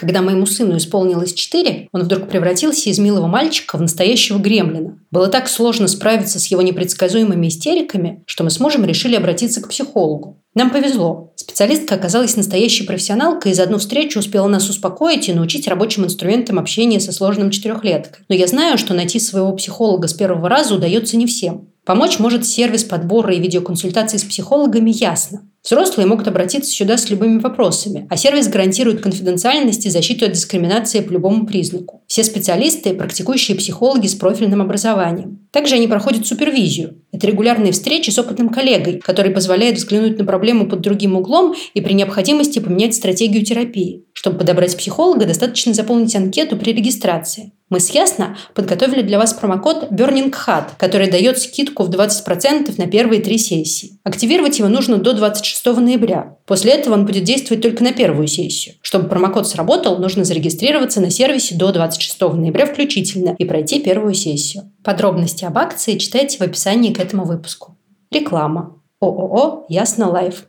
Когда 0.06 0.22
моему 0.22 0.46
сыну 0.46 0.76
исполнилось 0.76 1.34
4, 1.34 1.88
он 1.90 2.02
вдруг 2.04 2.28
превратился 2.28 2.90
из 2.90 3.00
милого 3.00 3.26
мальчика 3.26 3.76
в 3.76 3.82
настоящего 3.82 4.38
гремлина. 4.38 5.00
Было 5.10 5.26
так 5.26 5.48
сложно 5.48 5.88
справиться 5.88 6.38
с 6.38 6.46
его 6.46 6.62
непредсказуемыми 6.62 7.48
истериками, 7.48 8.22
что 8.24 8.44
мы 8.44 8.50
с 8.50 8.60
мужем 8.60 8.84
решили 8.84 9.16
обратиться 9.16 9.60
к 9.60 9.68
психологу. 9.68 10.40
Нам 10.54 10.70
повезло. 10.70 11.32
Специалистка 11.34 11.96
оказалась 11.96 12.36
настоящей 12.36 12.84
профессионалкой 12.84 13.50
и 13.50 13.54
за 13.56 13.64
одну 13.64 13.78
встречу 13.78 14.20
успела 14.20 14.46
нас 14.46 14.70
успокоить 14.70 15.28
и 15.28 15.32
научить 15.32 15.66
рабочим 15.66 16.04
инструментам 16.04 16.60
общения 16.60 17.00
со 17.00 17.10
сложным 17.10 17.50
четырехлеткой. 17.50 18.24
Но 18.28 18.36
я 18.36 18.46
знаю, 18.46 18.78
что 18.78 18.94
найти 18.94 19.18
своего 19.18 19.52
психолога 19.54 20.06
с 20.06 20.14
первого 20.14 20.48
раза 20.48 20.76
удается 20.76 21.16
не 21.16 21.26
всем. 21.26 21.72
Помочь 21.86 22.18
может 22.18 22.44
сервис 22.44 22.82
подбора 22.82 23.32
и 23.32 23.38
видеоконсультаций 23.38 24.18
с 24.18 24.24
психологами 24.24 24.90
«Ясно». 24.92 25.48
Взрослые 25.64 26.06
могут 26.06 26.26
обратиться 26.26 26.70
сюда 26.70 26.96
с 26.96 27.10
любыми 27.10 27.38
вопросами, 27.38 28.06
а 28.10 28.16
сервис 28.16 28.48
гарантирует 28.48 29.00
конфиденциальность 29.00 29.86
и 29.86 29.90
защиту 29.90 30.24
от 30.24 30.32
дискриминации 30.32 31.00
по 31.00 31.12
любому 31.12 31.46
признаку. 31.46 32.04
Все 32.06 32.24
специалисты– 32.24 32.94
практикующие 32.94 33.56
психологи 33.56 34.06
с 34.08 34.14
профильным 34.14 34.62
образованием. 34.62 35.48
Также 35.52 35.76
они 35.76 35.88
проходят 35.88 36.26
супервизию. 36.26 37.02
Это 37.10 37.26
регулярные 37.26 37.72
встречи 37.72 38.10
с 38.10 38.18
опытным 38.18 38.48
коллегой, 38.48 38.98
который 38.98 39.32
позволяет 39.32 39.76
взглянуть 39.76 40.18
на 40.18 40.24
проблему 40.24 40.68
под 40.68 40.82
другим 40.82 41.16
углом 41.16 41.54
и 41.74 41.80
при 41.80 41.94
необходимости 41.94 42.58
поменять 42.58 42.94
стратегию 42.94 43.44
терапии. 43.44 44.04
Чтобы 44.26 44.38
подобрать 44.38 44.76
психолога, 44.76 45.24
достаточно 45.24 45.72
заполнить 45.72 46.16
анкету 46.16 46.56
при 46.56 46.72
регистрации. 46.72 47.52
Мы 47.70 47.78
с 47.78 47.90
Ясно 47.90 48.36
подготовили 48.54 49.02
для 49.02 49.20
вас 49.20 49.32
промокод 49.32 49.92
Burning 49.92 50.34
Hat, 50.34 50.70
который 50.78 51.08
дает 51.08 51.38
скидку 51.38 51.84
в 51.84 51.90
20% 51.90 52.74
на 52.76 52.88
первые 52.88 53.22
три 53.22 53.38
сессии. 53.38 54.00
Активировать 54.02 54.58
его 54.58 54.68
нужно 54.68 54.96
до 54.96 55.12
26 55.12 55.66
ноября. 55.78 56.38
После 56.44 56.72
этого 56.72 56.94
он 56.94 57.06
будет 57.06 57.22
действовать 57.22 57.62
только 57.62 57.84
на 57.84 57.92
первую 57.92 58.26
сессию. 58.26 58.74
Чтобы 58.82 59.08
промокод 59.08 59.46
сработал, 59.46 59.98
нужно 59.98 60.24
зарегистрироваться 60.24 61.00
на 61.00 61.12
сервисе 61.12 61.54
до 61.54 61.70
26 61.70 62.20
ноября 62.20 62.66
включительно 62.66 63.36
и 63.38 63.44
пройти 63.44 63.78
первую 63.78 64.14
сессию. 64.14 64.72
Подробности 64.82 65.44
об 65.44 65.56
акции 65.56 65.98
читайте 65.98 66.38
в 66.38 66.40
описании 66.40 66.92
к 66.92 66.98
этому 66.98 67.26
выпуску. 67.26 67.78
Реклама. 68.10 68.82
ООО 69.00 69.66
«Ясно 69.68 70.10
Лайф». 70.10 70.48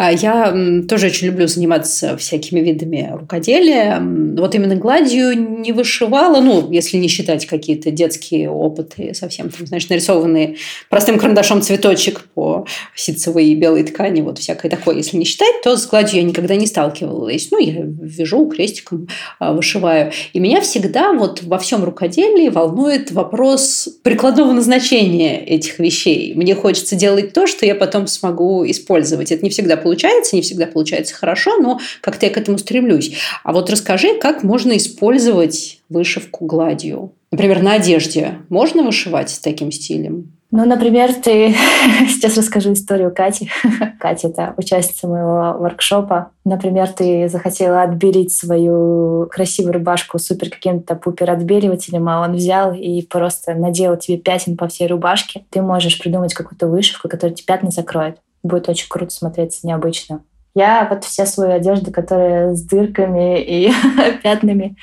А 0.00 0.12
я 0.12 0.54
тоже 0.88 1.06
очень 1.06 1.26
люблю 1.26 1.48
заниматься 1.48 2.16
всякими 2.16 2.60
видами 2.60 3.10
рукоделия. 3.18 4.00
Вот 4.00 4.54
именно 4.54 4.76
гладью 4.76 5.36
не 5.36 5.72
вышивала, 5.72 6.40
ну, 6.40 6.70
если 6.70 6.98
не 6.98 7.08
считать 7.08 7.46
какие-то 7.46 7.90
детские 7.90 8.48
опыты, 8.48 9.12
совсем 9.12 9.50
там, 9.50 9.66
знаешь, 9.66 9.88
нарисованные 9.88 10.54
простым 10.88 11.18
карандашом 11.18 11.62
цветочек 11.62 12.20
по 12.34 12.64
ситцевой 12.94 13.52
белой 13.56 13.82
ткани, 13.82 14.20
вот 14.20 14.38
всякое 14.38 14.70
такое. 14.70 14.98
Если 14.98 15.16
не 15.16 15.24
считать, 15.24 15.62
то 15.64 15.76
с 15.76 15.84
гладью 15.88 16.20
я 16.20 16.22
никогда 16.22 16.54
не 16.54 16.68
сталкивалась. 16.68 17.48
Ну, 17.50 17.58
я 17.58 17.82
вяжу 17.82 18.46
крестиком, 18.46 19.08
а, 19.40 19.52
вышиваю. 19.52 20.12
И 20.32 20.38
меня 20.38 20.60
всегда 20.60 21.12
вот 21.12 21.42
во 21.42 21.58
всем 21.58 21.82
рукоделии 21.82 22.50
волнует 22.50 23.10
вопрос 23.10 23.88
прикладного 24.04 24.52
назначения 24.52 25.44
этих 25.44 25.80
вещей. 25.80 26.34
Мне 26.34 26.54
хочется 26.54 26.94
делать 26.94 27.32
то, 27.32 27.48
что 27.48 27.66
я 27.66 27.74
потом 27.74 28.06
смогу 28.06 28.64
использовать. 28.64 29.32
Это 29.32 29.42
не 29.42 29.50
всегда 29.50 29.76
получается, 29.76 29.87
не 29.88 30.42
всегда 30.42 30.66
получается 30.66 31.14
хорошо, 31.14 31.58
но 31.58 31.80
как-то 32.00 32.26
я 32.26 32.32
к 32.32 32.36
этому 32.36 32.58
стремлюсь. 32.58 33.16
А 33.44 33.52
вот 33.52 33.70
расскажи, 33.70 34.18
как 34.18 34.42
можно 34.42 34.76
использовать 34.76 35.80
вышивку 35.88 36.46
гладью? 36.46 37.12
Например, 37.30 37.62
на 37.62 37.74
одежде 37.74 38.38
можно 38.48 38.82
вышивать 38.82 39.30
с 39.30 39.38
таким 39.38 39.70
стилем? 39.70 40.32
Ну, 40.50 40.64
например, 40.64 41.12
ты... 41.12 41.54
Сейчас 42.08 42.38
расскажу 42.38 42.72
историю 42.72 43.12
Кати. 43.14 43.50
Катя– 44.00 44.28
это 44.28 44.54
участница 44.56 45.06
моего 45.06 45.58
воркшопа. 45.58 46.30
Например, 46.44 46.88
ты 46.88 47.28
захотела 47.28 47.82
отбелить 47.82 48.32
свою 48.32 49.26
красивую 49.30 49.74
рубашку 49.74 50.18
супер 50.18 50.48
каким-то 50.48 50.94
пупер 50.94 51.30
отбеливателем, 51.30 52.08
а 52.08 52.22
он 52.22 52.34
взял 52.34 52.72
и 52.72 53.02
просто 53.02 53.54
надел 53.54 53.98
тебе 53.98 54.16
пятен 54.16 54.56
по 54.56 54.68
всей 54.68 54.86
рубашке. 54.86 55.44
Ты 55.50 55.60
можешь 55.60 55.98
придумать 55.98 56.32
какую-то 56.32 56.66
вышивку, 56.66 57.10
которая 57.10 57.34
тебе 57.34 57.46
пятна 57.46 57.70
закроет 57.70 58.16
будет 58.42 58.68
очень 58.68 58.88
круто 58.88 59.10
смотреться 59.10 59.66
необычно. 59.66 60.22
Я 60.54 60.86
вот 60.90 61.04
все 61.04 61.26
свою 61.26 61.52
одежду, 61.52 61.92
которая 61.92 62.54
с 62.54 62.62
дырками 62.62 63.40
и 63.40 63.72
пятнами, 64.22 64.76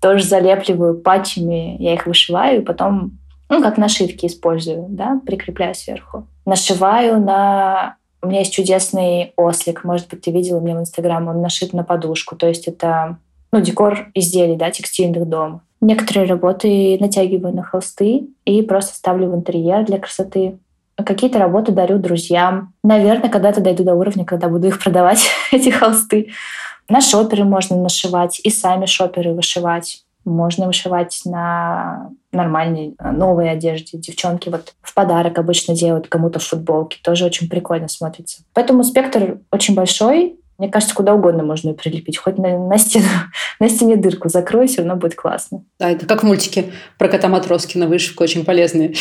тоже 0.00 0.24
залепливаю 0.24 0.98
патчами. 0.98 1.76
Я 1.82 1.94
их 1.94 2.06
вышиваю 2.06 2.64
потом, 2.64 3.18
ну, 3.48 3.62
как 3.62 3.78
нашивки 3.78 4.26
использую, 4.26 4.86
да, 4.88 5.20
прикрепляю 5.26 5.74
сверху. 5.74 6.26
Нашиваю 6.46 7.20
на... 7.20 7.96
У 8.22 8.28
меня 8.28 8.40
есть 8.40 8.52
чудесный 8.52 9.32
ослик, 9.36 9.84
может 9.84 10.08
быть, 10.08 10.22
ты 10.22 10.32
видела 10.32 10.60
меня 10.60 10.76
в 10.76 10.80
Инстаграм, 10.80 11.28
он 11.28 11.40
нашит 11.40 11.72
на 11.72 11.84
подушку. 11.84 12.34
То 12.34 12.48
есть 12.48 12.66
это 12.66 13.18
ну, 13.52 13.60
декор 13.60 14.08
изделий, 14.14 14.56
да, 14.56 14.70
текстильных 14.70 15.28
дома. 15.28 15.62
Некоторые 15.80 16.26
работы 16.26 16.96
натягиваю 16.98 17.54
на 17.54 17.62
холсты 17.62 18.26
и 18.44 18.62
просто 18.62 18.96
ставлю 18.96 19.30
в 19.30 19.36
интерьер 19.36 19.84
для 19.84 19.98
красоты 19.98 20.58
какие-то 21.04 21.38
работы 21.38 21.72
дарю 21.72 21.98
друзьям. 21.98 22.74
Наверное, 22.82 23.30
когда-то 23.30 23.60
дойду 23.60 23.84
до 23.84 23.94
уровня, 23.94 24.24
когда 24.24 24.48
буду 24.48 24.66
их 24.66 24.82
продавать, 24.82 25.28
эти 25.52 25.70
холсты. 25.70 26.30
На 26.88 27.00
шоперы 27.00 27.44
можно 27.44 27.76
нашивать, 27.76 28.40
и 28.42 28.50
сами 28.50 28.86
шоперы 28.86 29.32
вышивать. 29.32 30.04
Можно 30.24 30.66
вышивать 30.66 31.22
на 31.24 32.10
нормальной 32.32 32.94
новой 33.00 33.50
одежде. 33.50 33.98
Девчонки 33.98 34.48
вот 34.48 34.74
в 34.82 34.94
подарок 34.94 35.38
обычно 35.38 35.74
делают 35.74 36.08
кому-то 36.08 36.38
футболки. 36.38 36.98
Тоже 37.02 37.24
очень 37.24 37.48
прикольно 37.48 37.88
смотрится. 37.88 38.42
Поэтому 38.52 38.84
спектр 38.84 39.38
очень 39.50 39.74
большой. 39.74 40.38
Мне 40.58 40.68
кажется, 40.68 40.94
куда 40.94 41.14
угодно 41.14 41.44
можно 41.44 41.68
ее 41.68 41.74
прилепить. 41.74 42.18
Хоть 42.18 42.36
на, 42.36 42.58
на, 42.58 42.78
стену, 42.78 43.06
на 43.60 43.68
стене 43.68 43.96
дырку 43.96 44.28
закрой, 44.28 44.66
все 44.66 44.78
равно 44.78 44.96
будет 44.96 45.14
классно. 45.14 45.64
Да, 45.78 45.90
это 45.90 46.04
как 46.04 46.22
в 46.22 46.26
мультике 46.26 46.72
про 46.98 47.08
кота 47.08 47.28
Матроскина 47.28 47.86
вышивка 47.86 48.22
очень 48.22 48.44
полезная. 48.44 48.92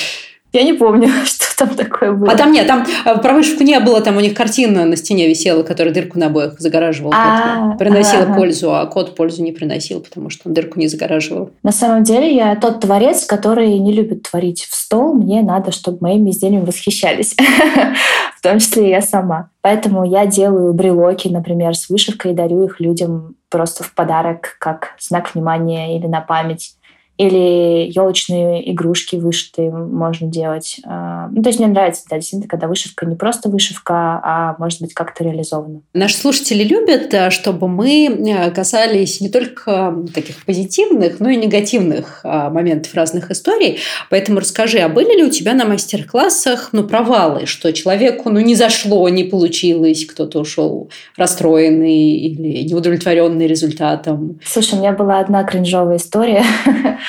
Я 0.57 0.63
не 0.63 0.73
помню, 0.73 1.07
что 1.25 1.45
там 1.55 1.75
такое 1.75 2.11
было. 2.13 2.31
А 2.31 2.35
там 2.35 2.51
нет, 2.51 2.65
там 2.65 2.83
э, 3.05 3.17
про 3.19 3.33
вышивку 3.33 3.63
не 3.63 3.79
было, 3.79 4.01
там 4.01 4.17
у 4.17 4.19
них 4.19 4.33
картина 4.33 4.85
на 4.85 4.95
стене 4.95 5.27
висела, 5.27 5.61
которая 5.61 5.93
дырку 5.93 6.17
на 6.17 6.27
обоих 6.27 6.59
загораживала. 6.59 7.13
А, 7.15 7.75
приносила 7.77 8.23
ага. 8.23 8.33
пользу, 8.33 8.73
а 8.73 8.87
кот 8.87 9.15
пользу 9.15 9.43
не 9.43 9.51
приносил, 9.51 10.01
потому 10.01 10.31
что 10.31 10.47
он 10.47 10.55
дырку 10.55 10.79
не 10.79 10.87
загораживал. 10.87 11.51
На 11.61 11.71
самом 11.71 12.03
деле 12.03 12.35
я 12.35 12.55
тот 12.55 12.79
творец, 12.79 13.25
который 13.25 13.77
не 13.77 13.93
любит 13.93 14.23
творить 14.23 14.63
в 14.63 14.75
стол. 14.75 15.13
Мне 15.13 15.43
надо, 15.43 15.71
чтобы 15.71 15.99
моими 16.01 16.31
изделиями 16.31 16.65
восхищались. 16.65 17.35
В 18.37 18.41
том 18.41 18.59
числе 18.59 18.87
и 18.87 18.89
я 18.89 19.01
сама. 19.01 19.49
Поэтому 19.61 20.05
я 20.05 20.25
делаю 20.25 20.73
брелоки, 20.73 21.27
например, 21.27 21.75
с 21.75 21.89
вышивкой 21.89 22.31
и 22.31 22.35
дарю 22.35 22.63
их 22.63 22.79
людям 22.79 23.35
просто 23.49 23.83
в 23.83 23.93
подарок, 23.93 24.57
как 24.59 24.95
знак 24.99 25.33
внимания 25.33 25.97
или 25.97 26.07
на 26.07 26.21
память. 26.21 26.77
Или 27.17 27.89
елочные 27.91 28.71
игрушки 28.71 29.15
вышитые 29.15 29.71
можно 29.71 30.27
делать. 30.27 30.79
А, 30.85 31.29
ну, 31.31 31.41
то 31.41 31.49
есть 31.49 31.59
мне 31.59 31.67
нравится, 31.67 32.03
да, 32.09 32.17
действительно, 32.17 32.47
когда 32.47 32.67
вышивка 32.67 33.05
не 33.07 33.15
просто 33.15 33.49
вышивка, 33.49 34.21
а 34.23 34.55
может 34.59 34.81
быть 34.81 34.93
как-то 34.93 35.23
реализована. 35.23 35.81
Наши 35.93 36.15
слушатели 36.15 36.63
любят, 36.63 37.13
э, 37.13 37.31
чтобы 37.31 37.67
мы 37.67 38.05
э, 38.05 38.51
касались 38.51 39.19
не 39.19 39.29
только 39.29 39.95
таких 40.13 40.45
позитивных, 40.45 41.19
но 41.19 41.29
и 41.29 41.37
негативных 41.37 42.21
а, 42.23 42.49
моментов 42.51 42.93
разных 42.93 43.31
историй. 43.31 43.79
Поэтому 44.09 44.39
расскажи, 44.39 44.77
а 44.79 44.89
были 44.89 45.17
ли 45.17 45.23
у 45.23 45.29
тебя 45.29 45.53
на 45.53 45.65
мастер-классах 45.65 46.69
ну, 46.71 46.83
провалы, 46.83 47.47
что 47.47 47.73
человеку 47.73 48.29
ну, 48.29 48.39
не 48.39 48.55
зашло, 48.55 49.09
не 49.09 49.23
получилось, 49.23 50.05
кто-то 50.05 50.39
ушел 50.39 50.89
расстроенный 51.15 52.11
или 52.11 52.63
неудовлетворенный 52.63 53.47
результатом? 53.47 54.39
Слушай, 54.45 54.75
у 54.75 54.77
меня 54.77 54.91
была 54.91 55.19
одна 55.19 55.43
кринжовая 55.43 55.97
история. 55.97 56.43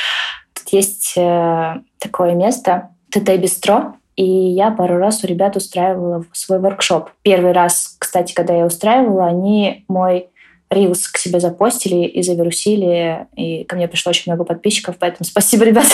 Тут 0.55 0.73
есть 0.73 1.15
э, 1.17 1.81
такое 1.99 2.35
место, 2.35 2.91
ТТ 3.11 3.37
Бистро, 3.39 3.95
и 4.17 4.25
я 4.25 4.71
пару 4.71 4.99
раз 4.99 5.23
у 5.23 5.27
ребят 5.27 5.57
устраивала 5.57 6.25
свой 6.33 6.59
воркшоп. 6.59 7.11
Первый 7.23 7.53
раз, 7.53 7.97
кстати, 7.99 8.35
когда 8.35 8.55
я 8.55 8.67
устраивала, 8.67 9.27
они 9.27 9.85
мой 9.89 10.29
Рилс 10.71 11.09
к 11.09 11.17
себе 11.19 11.41
запостили 11.41 12.05
и 12.05 12.23
завирусили, 12.23 13.27
и 13.37 13.65
ко 13.65 13.77
мне 13.77 13.89
пришло 13.89 14.11
очень 14.11 14.31
много 14.33 14.45
подписчиков, 14.45 14.97
поэтому 14.99 15.25
спасибо, 15.25 15.65
ребят. 15.65 15.87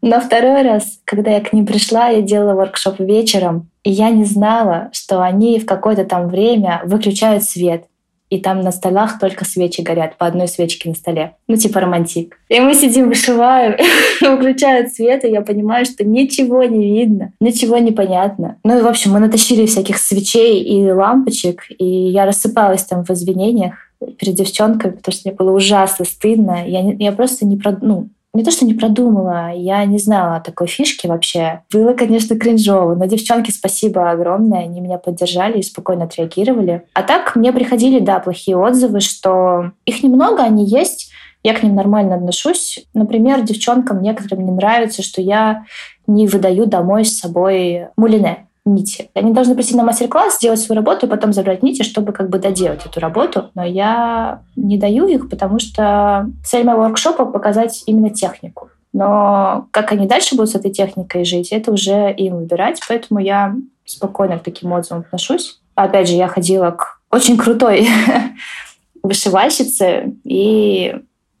Но 0.00 0.20
второй 0.20 0.62
раз, 0.62 1.00
когда 1.04 1.30
я 1.30 1.40
к 1.40 1.52
ним 1.52 1.66
пришла, 1.66 2.08
я 2.08 2.22
делала 2.22 2.54
воркшоп 2.54 2.98
вечером, 2.98 3.70
и 3.84 3.90
я 3.90 4.10
не 4.10 4.24
знала, 4.24 4.88
что 4.92 5.22
они 5.22 5.58
в 5.60 5.66
какое-то 5.66 6.04
там 6.04 6.28
время 6.28 6.82
выключают 6.84 7.44
свет 7.44 7.86
и 8.32 8.38
там 8.38 8.62
на 8.62 8.72
столах 8.72 9.18
только 9.18 9.44
свечи 9.44 9.82
горят, 9.82 10.16
по 10.16 10.24
одной 10.24 10.48
свечке 10.48 10.88
на 10.88 10.94
столе. 10.94 11.34
Ну, 11.48 11.56
типа 11.56 11.80
романтик. 11.80 12.38
И 12.48 12.58
мы 12.60 12.72
сидим, 12.72 13.08
вышиваем, 13.08 13.76
выключают 14.22 14.90
свет, 14.90 15.26
и 15.26 15.28
я 15.28 15.42
понимаю, 15.42 15.84
что 15.84 16.02
ничего 16.02 16.64
не 16.64 16.94
видно, 16.94 17.32
ничего 17.40 17.76
не 17.76 17.92
понятно. 17.92 18.56
Ну 18.64 18.78
и, 18.78 18.80
в 18.80 18.86
общем, 18.86 19.10
мы 19.12 19.20
натащили 19.20 19.66
всяких 19.66 19.98
свечей 19.98 20.62
и 20.62 20.90
лампочек, 20.90 21.64
и 21.78 21.84
я 21.84 22.24
рассыпалась 22.24 22.84
там 22.84 23.04
в 23.04 23.10
извинениях 23.10 23.74
перед 24.18 24.34
девчонкой, 24.34 24.92
потому 24.92 25.12
что 25.12 25.28
мне 25.28 25.36
было 25.36 25.50
ужасно 25.50 26.06
стыдно. 26.06 26.66
Я, 26.66 26.80
не, 26.80 26.96
я 27.04 27.12
просто 27.12 27.44
не, 27.44 27.58
про, 27.58 27.76
ну, 27.82 28.08
не 28.34 28.44
то, 28.44 28.50
что 28.50 28.64
не 28.64 28.74
продумала, 28.74 29.52
я 29.52 29.84
не 29.84 29.98
знала 29.98 30.40
такой 30.40 30.66
фишке 30.66 31.08
вообще. 31.08 31.62
Было, 31.70 31.92
конечно, 31.92 32.36
кринжово, 32.38 32.94
но 32.94 33.04
девчонки, 33.04 33.50
спасибо 33.50 34.10
огромное, 34.10 34.60
они 34.60 34.80
меня 34.80 34.98
поддержали 34.98 35.58
и 35.58 35.62
спокойно 35.62 36.04
отреагировали. 36.04 36.84
А 36.94 37.02
так 37.02 37.36
мне 37.36 37.52
приходили, 37.52 37.98
да, 37.98 38.20
плохие 38.20 38.56
отзывы, 38.56 39.00
что 39.00 39.72
их 39.84 40.02
немного, 40.02 40.42
они 40.42 40.64
есть, 40.64 41.10
я 41.42 41.54
к 41.54 41.62
ним 41.62 41.74
нормально 41.74 42.14
отношусь. 42.14 42.86
Например, 42.94 43.42
девчонкам 43.42 44.00
некоторым 44.00 44.46
не 44.46 44.52
нравится, 44.52 45.02
что 45.02 45.20
я 45.20 45.64
не 46.06 46.26
выдаю 46.26 46.66
домой 46.66 47.04
с 47.04 47.18
собой 47.18 47.88
мулине 47.96 48.46
нити. 48.64 49.10
Они 49.14 49.32
должны 49.32 49.54
прийти 49.54 49.76
на 49.76 49.84
мастер-класс, 49.84 50.36
сделать 50.36 50.60
свою 50.60 50.80
работу 50.80 51.06
и 51.06 51.08
потом 51.08 51.32
забрать 51.32 51.62
нити, 51.62 51.82
чтобы 51.82 52.12
как 52.12 52.30
бы 52.30 52.38
доделать 52.38 52.86
эту 52.86 53.00
работу. 53.00 53.50
Но 53.54 53.64
я 53.64 54.42
не 54.56 54.78
даю 54.78 55.06
их, 55.06 55.28
потому 55.28 55.58
что 55.58 56.30
цель 56.44 56.64
моего 56.64 56.82
воркшопа— 56.82 57.24
показать 57.26 57.82
именно 57.86 58.10
технику. 58.10 58.70
Но 58.92 59.66
как 59.70 59.92
они 59.92 60.06
дальше 60.06 60.36
будут 60.36 60.50
с 60.50 60.54
этой 60.54 60.70
техникой 60.70 61.24
жить, 61.24 61.50
это 61.50 61.72
уже 61.72 62.12
им 62.12 62.36
выбирать. 62.36 62.80
Поэтому 62.88 63.20
я 63.20 63.54
спокойно 63.84 64.38
к 64.38 64.42
таким 64.42 64.72
отзывам 64.72 65.02
отношусь. 65.02 65.60
Опять 65.74 66.08
же, 66.08 66.14
я 66.14 66.28
ходила 66.28 66.70
к 66.70 67.00
очень 67.10 67.36
крутой 67.36 67.88
вышивальщице, 69.02 70.14
и 70.24 70.94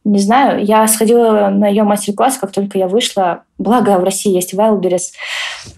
не 0.04 0.18
знаю, 0.18 0.64
я 0.64 0.86
сходила 0.88 1.48
на 1.48 1.68
ее 1.68 1.84
мастер-класс, 1.84 2.38
как 2.38 2.50
только 2.50 2.76
я 2.76 2.88
вышла. 2.88 3.44
Благо, 3.58 3.98
в 3.98 4.04
России 4.04 4.34
есть 4.34 4.52
Wildberries. 4.52 5.12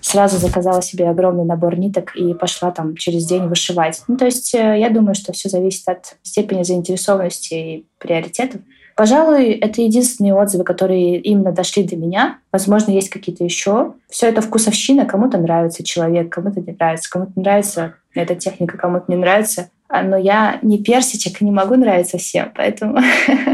Сразу 0.00 0.38
заказала 0.38 0.80
себе 0.80 1.08
огромный 1.08 1.44
набор 1.44 1.78
ниток 1.78 2.16
и 2.16 2.32
пошла 2.32 2.70
там 2.70 2.96
через 2.96 3.26
день 3.26 3.46
вышивать. 3.46 4.02
Ну, 4.08 4.16
то 4.16 4.24
есть 4.24 4.54
э, 4.54 4.78
я 4.78 4.88
думаю, 4.88 5.14
что 5.14 5.32
все 5.32 5.50
зависит 5.50 5.86
от 5.88 6.16
степени 6.22 6.62
заинтересованности 6.62 7.54
и 7.54 7.86
приоритетов. 7.98 8.62
Пожалуй, 8.96 9.50
это 9.52 9.82
единственные 9.82 10.34
отзывы, 10.34 10.64
которые 10.64 11.18
именно 11.20 11.52
дошли 11.52 11.82
до 11.82 11.96
меня. 11.96 12.38
Возможно, 12.52 12.92
есть 12.92 13.10
какие-то 13.10 13.44
еще. 13.44 13.94
Все 14.08 14.28
это 14.28 14.40
вкусовщина. 14.40 15.04
Кому-то 15.04 15.36
нравится 15.36 15.84
человек, 15.84 16.32
кому-то 16.32 16.60
не 16.60 16.72
нравится, 16.72 17.10
кому-то 17.10 17.32
нравится 17.34 17.94
эта 18.14 18.36
техника, 18.36 18.78
кому-то 18.78 19.04
не 19.08 19.16
нравится. 19.16 19.68
А, 19.88 20.02
но 20.02 20.16
я 20.16 20.58
не 20.62 20.78
персичек 20.82 21.40
не 21.40 21.50
могу 21.50 21.74
нравиться 21.74 22.18
всем, 22.18 22.52
поэтому 22.54 22.98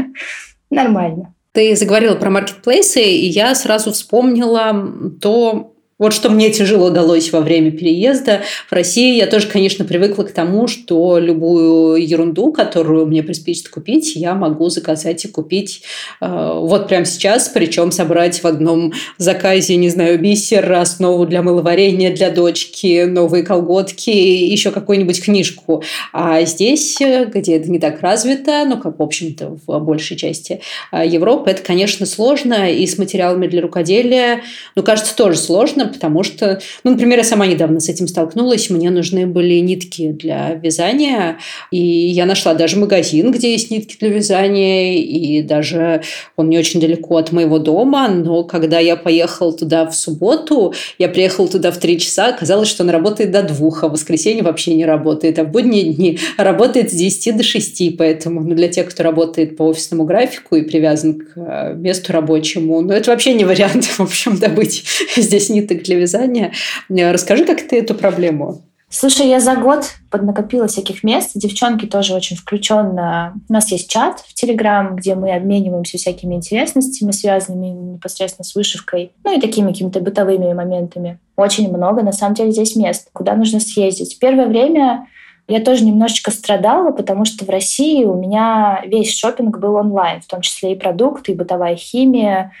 нормально. 0.71 1.33
Ты 1.53 1.75
заговорила 1.75 2.15
про 2.15 2.29
маркетплейсы, 2.29 3.01
и 3.01 3.25
я 3.25 3.53
сразу 3.55 3.91
вспомнила 3.91 4.73
то, 5.21 5.70
вот 6.01 6.13
что 6.13 6.31
мне 6.31 6.49
тяжело 6.49 6.89
далось 6.89 7.31
во 7.31 7.41
время 7.41 7.69
переезда 7.69 8.41
в 8.67 8.73
Россию. 8.73 9.17
Я 9.17 9.27
тоже, 9.27 9.47
конечно, 9.47 9.85
привыкла 9.85 10.23
к 10.23 10.31
тому, 10.31 10.65
что 10.65 11.19
любую 11.19 12.03
ерунду, 12.03 12.51
которую 12.51 13.05
мне 13.05 13.21
приспичит 13.21 13.69
купить, 13.69 14.15
я 14.15 14.33
могу 14.33 14.69
заказать 14.69 15.23
и 15.25 15.27
купить 15.27 15.83
э, 16.19 16.53
вот 16.55 16.87
прямо 16.87 17.05
сейчас, 17.05 17.49
причем 17.49 17.91
собрать 17.91 18.41
в 18.41 18.45
одном 18.45 18.93
заказе, 19.19 19.75
не 19.75 19.89
знаю, 19.89 20.19
бисер, 20.19 20.73
основу 20.73 21.27
для 21.27 21.43
мыловарения 21.43 22.11
для 22.11 22.31
дочки, 22.31 23.03
новые 23.05 23.43
колготки, 23.43 24.09
еще 24.09 24.71
какую-нибудь 24.71 25.23
книжку. 25.23 25.83
А 26.13 26.41
здесь, 26.45 26.97
где 26.99 27.57
это 27.57 27.69
не 27.69 27.77
так 27.77 28.01
развито, 28.01 28.65
ну, 28.65 28.79
как, 28.79 28.97
в 28.97 29.03
общем-то, 29.03 29.59
в 29.67 29.79
большей 29.81 30.17
части 30.17 30.61
э, 30.91 31.05
Европы, 31.05 31.51
это, 31.51 31.61
конечно, 31.61 32.07
сложно. 32.07 32.71
И 32.71 32.87
с 32.87 32.97
материалами 32.97 33.45
для 33.45 33.61
рукоделия, 33.61 34.41
ну, 34.73 34.81
кажется, 34.81 35.15
тоже 35.15 35.37
сложно, 35.37 35.90
потому 35.91 36.23
что, 36.23 36.59
ну, 36.83 36.91
например, 36.91 37.19
я 37.19 37.23
сама 37.23 37.45
недавно 37.47 37.79
с 37.79 37.89
этим 37.89 38.07
столкнулась, 38.07 38.69
мне 38.69 38.89
нужны 38.89 39.25
были 39.25 39.55
нитки 39.59 40.11
для 40.11 40.53
вязания, 40.53 41.37
и 41.71 41.77
я 41.77 42.25
нашла 42.25 42.53
даже 42.53 42.77
магазин, 42.77 43.31
где 43.31 43.51
есть 43.51 43.71
нитки 43.71 43.97
для 43.99 44.09
вязания, 44.09 44.93
и 44.95 45.41
даже 45.41 46.01
он 46.35 46.49
не 46.49 46.57
очень 46.57 46.79
далеко 46.79 47.17
от 47.17 47.31
моего 47.31 47.59
дома, 47.59 48.07
но 48.07 48.43
когда 48.43 48.79
я 48.79 48.95
поехала 48.95 49.53
туда 49.53 49.85
в 49.85 49.95
субботу, 49.95 50.73
я 50.97 51.09
приехала 51.09 51.47
туда 51.47 51.71
в 51.71 51.77
три 51.77 51.99
часа, 51.99 52.27
оказалось, 52.27 52.67
что 52.67 52.83
он 52.83 52.89
работает 52.89 53.31
до 53.31 53.43
двух, 53.43 53.83
а 53.83 53.87
в 53.87 53.91
воскресенье 53.91 54.43
вообще 54.43 54.73
не 54.73 54.85
работает, 54.85 55.39
а 55.39 55.43
в 55.43 55.51
будние 55.51 55.93
дни 55.93 56.19
работает 56.37 56.91
с 56.91 56.93
10 56.93 57.37
до 57.37 57.43
6, 57.43 57.97
поэтому 57.97 58.41
ну, 58.41 58.55
для 58.55 58.67
тех, 58.67 58.89
кто 58.89 59.03
работает 59.03 59.57
по 59.57 59.63
офисному 59.63 60.03
графику 60.05 60.55
и 60.55 60.61
привязан 60.61 61.19
к 61.19 61.33
э, 61.35 61.73
месту 61.75 62.13
рабочему, 62.13 62.81
ну, 62.81 62.93
это 62.93 63.11
вообще 63.11 63.33
не 63.33 63.45
вариант, 63.45 63.85
в 63.97 63.99
общем, 63.99 64.37
добыть 64.37 64.83
здесь 65.15 65.49
ниток 65.49 65.80
для 65.83 65.97
вязания. 65.97 66.53
Э, 66.89 67.11
расскажи, 67.11 67.45
как 67.45 67.61
ты 67.67 67.79
эту 67.79 67.95
проблему 67.95 68.63
Слушай, 68.93 69.29
я 69.29 69.39
за 69.39 69.55
год 69.55 69.85
поднакопила 70.09 70.67
всяких 70.67 71.01
мест. 71.01 71.31
Девчонки 71.33 71.85
тоже 71.85 72.13
очень 72.13 72.35
включенно. 72.35 73.33
У 73.47 73.53
нас 73.53 73.71
есть 73.71 73.89
чат 73.89 74.19
в 74.19 74.33
Телеграм, 74.33 74.97
где 74.97 75.15
мы 75.15 75.33
обмениваемся 75.33 75.97
всякими 75.97 76.35
интересностями, 76.35 77.11
связанными 77.11 77.93
непосредственно 77.93 78.43
с 78.43 78.53
вышивкой, 78.53 79.13
ну 79.23 79.37
и 79.37 79.39
такими 79.39 79.69
какими-то 79.69 80.01
бытовыми 80.01 80.51
моментами. 80.51 81.19
Очень 81.37 81.71
много, 81.73 82.03
на 82.03 82.11
самом 82.11 82.35
деле, 82.35 82.51
здесь 82.51 82.75
мест, 82.75 83.07
куда 83.13 83.33
нужно 83.35 83.61
съездить. 83.61 84.19
Первое 84.19 84.47
время 84.47 85.07
я 85.47 85.61
тоже 85.61 85.85
немножечко 85.85 86.29
страдала, 86.29 86.91
потому 86.91 87.23
что 87.23 87.45
в 87.45 87.49
России 87.49 88.03
у 88.03 88.15
меня 88.15 88.83
весь 88.85 89.17
шопинг 89.17 89.57
был 89.57 89.75
онлайн, 89.75 90.19
в 90.19 90.27
том 90.27 90.41
числе 90.41 90.73
и 90.73 90.77
продукты, 90.77 91.31
и 91.31 91.35
бытовая 91.35 91.77
химия, 91.77 92.51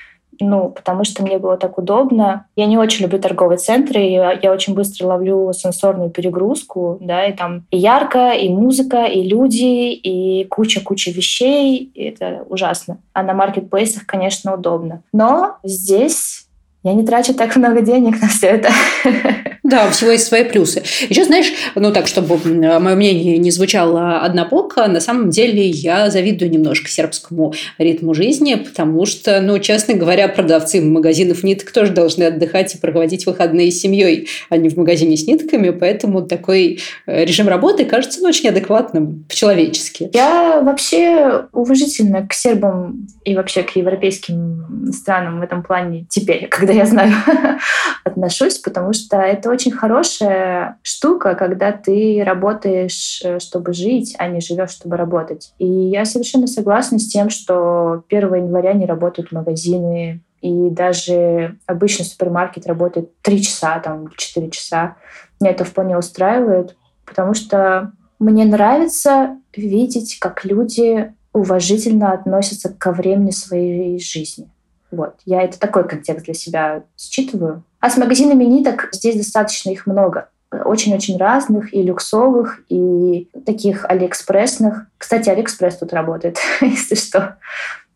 ну, 0.41 0.69
потому 0.69 1.03
что 1.03 1.23
мне 1.23 1.37
было 1.37 1.57
так 1.57 1.77
удобно. 1.77 2.45
Я 2.55 2.65
не 2.65 2.77
очень 2.77 3.03
люблю 3.03 3.19
торговые 3.19 3.57
центры, 3.57 4.01
и 4.01 4.11
я 4.11 4.51
очень 4.51 4.73
быстро 4.73 5.07
ловлю 5.07 5.51
сенсорную 5.53 6.09
перегрузку, 6.09 6.97
да, 7.01 7.25
и 7.25 7.33
там 7.33 7.65
и 7.71 7.77
ярко, 7.77 8.31
и 8.31 8.49
музыка, 8.49 9.05
и 9.05 9.23
люди, 9.23 9.93
и 9.93 10.45
куча-куча 10.45 11.11
вещей, 11.11 11.91
и 11.93 12.03
это 12.03 12.45
ужасно. 12.49 12.97
А 13.13 13.23
на 13.23 13.33
маркетплейсах, 13.33 14.05
конечно, 14.05 14.53
удобно. 14.53 15.01
Но 15.13 15.57
здесь 15.63 16.47
я 16.83 16.93
не 16.93 17.05
трачу 17.05 17.33
так 17.33 17.55
много 17.57 17.81
денег 17.81 18.21
на 18.21 18.27
все 18.27 18.47
это. 18.47 18.69
Да, 19.71 19.87
у 19.87 19.91
всего 19.91 20.11
есть 20.11 20.27
свои 20.27 20.43
плюсы. 20.43 20.83
Еще, 21.07 21.23
знаешь, 21.23 21.49
ну 21.75 21.93
так, 21.93 22.05
чтобы 22.07 22.37
мое 22.45 22.95
мнение 22.95 23.37
не 23.37 23.51
звучало 23.51 24.19
однобоко, 24.19 24.85
на 24.87 24.99
самом 24.99 25.29
деле 25.29 25.65
я 25.65 26.09
завидую 26.09 26.51
немножко 26.51 26.89
сербскому 26.89 27.53
ритму 27.77 28.13
жизни, 28.13 28.55
потому 28.55 29.05
что, 29.05 29.39
ну, 29.39 29.57
честно 29.59 29.93
говоря, 29.93 30.27
продавцы 30.27 30.81
магазинов 30.81 31.43
ниток 31.43 31.71
тоже 31.71 31.93
должны 31.93 32.25
отдыхать 32.25 32.75
и 32.75 32.79
проводить 32.79 33.25
выходные 33.25 33.71
с 33.71 33.79
семьей, 33.79 34.27
а 34.49 34.57
не 34.57 34.67
в 34.67 34.75
магазине 34.75 35.15
с 35.15 35.25
нитками, 35.25 35.69
поэтому 35.69 36.21
такой 36.23 36.81
э, 37.07 37.23
режим 37.23 37.47
работы 37.47 37.85
кажется 37.85 38.19
ну, 38.21 38.27
очень 38.27 38.49
адекватным 38.49 39.23
по-человечески. 39.29 40.09
Я 40.11 40.59
вообще 40.61 41.45
уважительно 41.53 42.27
к 42.27 42.33
сербам 42.33 43.07
и 43.23 43.35
вообще 43.37 43.63
к 43.63 43.73
европейским 43.77 44.91
странам 44.91 45.39
в 45.39 45.43
этом 45.43 45.63
плане 45.63 46.05
теперь, 46.09 46.47
когда 46.49 46.73
я 46.73 46.85
знаю, 46.85 47.13
отношусь, 48.03 48.57
потому 48.57 48.91
что 48.91 49.15
это 49.15 49.49
очень 49.49 49.60
очень 49.61 49.71
хорошая 49.71 50.79
штука, 50.81 51.35
когда 51.35 51.71
ты 51.71 52.23
работаешь, 52.25 53.21
э, 53.23 53.39
чтобы 53.39 53.73
жить, 53.73 54.15
а 54.17 54.27
не 54.27 54.41
живешь, 54.41 54.71
чтобы 54.71 54.97
работать. 54.97 55.53
И 55.59 55.67
я 55.67 56.05
совершенно 56.05 56.47
согласна 56.47 56.97
с 56.97 57.07
тем, 57.07 57.29
что 57.29 58.03
1 58.09 58.35
января 58.35 58.73
не 58.73 58.87
работают 58.87 59.31
магазины, 59.31 60.21
и 60.41 60.69
даже 60.71 61.57
обычно 61.67 62.03
супермаркет 62.03 62.65
работает 62.65 63.11
3 63.21 63.43
часа, 63.43 63.79
там, 63.79 64.09
4 64.17 64.49
часа. 64.49 64.95
Меня 65.39 65.51
это 65.51 65.63
вполне 65.63 65.95
устраивает, 65.95 66.75
потому 67.05 67.35
что 67.35 67.91
мне 68.17 68.45
нравится 68.45 69.37
видеть, 69.55 70.17
как 70.19 70.43
люди 70.43 71.13
уважительно 71.33 72.13
относятся 72.13 72.69
ко 72.73 72.91
времени 72.91 73.31
своей 73.31 73.99
жизни. 73.99 74.49
Вот. 74.91 75.15
Я 75.25 75.41
это 75.41 75.59
такой 75.59 75.87
контекст 75.87 76.25
для 76.25 76.33
себя 76.33 76.83
считываю. 76.97 77.63
А 77.79 77.89
с 77.89 77.97
магазинами 77.97 78.43
ниток 78.43 78.89
здесь 78.91 79.15
достаточно 79.15 79.69
их 79.71 79.87
много. 79.87 80.29
Очень-очень 80.51 81.17
разных, 81.17 81.73
и 81.73 81.81
люксовых, 81.81 82.59
и 82.67 83.29
таких 83.45 83.85
алиэкспрессных. 83.85 84.87
Кстати, 84.97 85.29
Алиэкспресс 85.29 85.77
тут 85.77 85.93
работает, 85.93 86.39
если 86.61 86.95
что, 86.95 87.37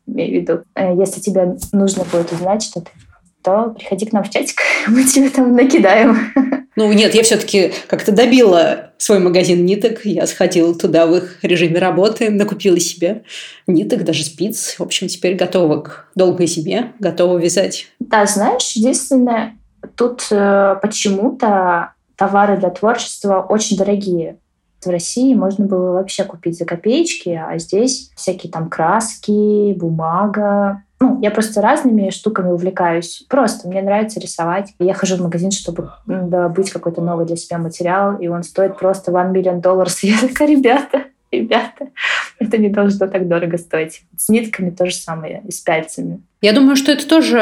имею 0.08 0.31
в 0.31 0.41
виду. 0.41 0.63
Э, 0.73 0.95
если 0.95 1.19
тебе 1.19 1.58
нужно 1.73 2.05
будет 2.05 2.31
узнать 2.31 2.63
что-то, 2.63 2.89
то 3.41 3.75
приходи 3.77 4.05
к 4.05 4.13
нам 4.13 4.23
в 4.23 4.29
чатик, 4.29 4.60
мы 4.88 5.03
тебе 5.03 5.29
там 5.29 5.53
накидаем. 5.53 6.17
Ну 6.75 6.91
нет, 6.91 7.15
я 7.15 7.23
все-таки 7.23 7.71
как-то 7.88 8.11
добила 8.11 8.91
свой 8.97 9.19
магазин 9.19 9.65
ниток. 9.65 10.05
Я 10.05 10.27
сходила 10.27 10.75
туда 10.75 11.07
в 11.07 11.15
их 11.15 11.39
режиме 11.41 11.79
работы, 11.79 12.29
накупила 12.29 12.79
себе 12.79 13.23
ниток, 13.65 14.03
даже 14.03 14.23
спиц. 14.23 14.75
В 14.77 14.81
общем, 14.81 15.07
теперь 15.07 15.35
готова 15.35 15.81
к 15.81 16.07
долгой 16.15 16.47
зиме, 16.47 16.93
готова 16.99 17.38
вязать. 17.38 17.88
Да, 17.99 18.25
знаешь, 18.25 18.71
единственное, 18.73 19.57
тут 19.95 20.27
э, 20.31 20.75
почему-то 20.81 21.93
товары 22.17 22.57
для 22.57 22.69
творчества 22.69 23.45
очень 23.47 23.77
дорогие. 23.77 24.38
В 24.83 24.89
России 24.89 25.33
можно 25.33 25.65
было 25.65 25.93
вообще 25.93 26.23
купить 26.25 26.57
за 26.57 26.65
копеечки, 26.65 27.29
а 27.29 27.57
здесь 27.57 28.11
всякие 28.15 28.51
там 28.51 28.69
краски, 28.69 29.73
бумага, 29.73 30.83
ну, 30.99 31.19
я 31.21 31.31
просто 31.31 31.62
разными 31.62 32.10
штуками 32.10 32.51
увлекаюсь. 32.51 33.25
Просто 33.29 33.67
мне 33.67 33.81
нравится 33.81 34.19
рисовать. 34.19 34.73
Я 34.79 34.93
хожу 34.93 35.17
в 35.17 35.21
магазин, 35.21 35.51
чтобы 35.51 35.91
добыть 36.05 36.71
какой-то 36.71 37.01
новый 37.01 37.25
для 37.25 37.36
себя 37.36 37.58
материал, 37.58 38.17
и 38.17 38.27
он 38.27 38.43
стоит 38.43 38.77
просто 38.77 39.17
1 39.17 39.34
миллион 39.34 39.62
долларов. 39.62 39.97
Я 40.03 40.17
такая, 40.19 40.47
ребята, 40.47 41.03
ребята, 41.31 41.89
это 42.39 42.58
не 42.58 42.69
должно 42.69 43.08
так 43.08 43.27
дорого 43.27 43.58
стоить. 43.58 44.03
С 44.17 44.29
нитками 44.29 44.69
то 44.69 44.86
же 44.86 44.95
самое, 44.95 45.41
и 45.45 45.51
с 45.51 45.60
пяльцами. 45.60 46.21
Я 46.45 46.53
думаю, 46.53 46.75
что 46.75 46.91
это 46.91 47.08
тоже 47.08 47.41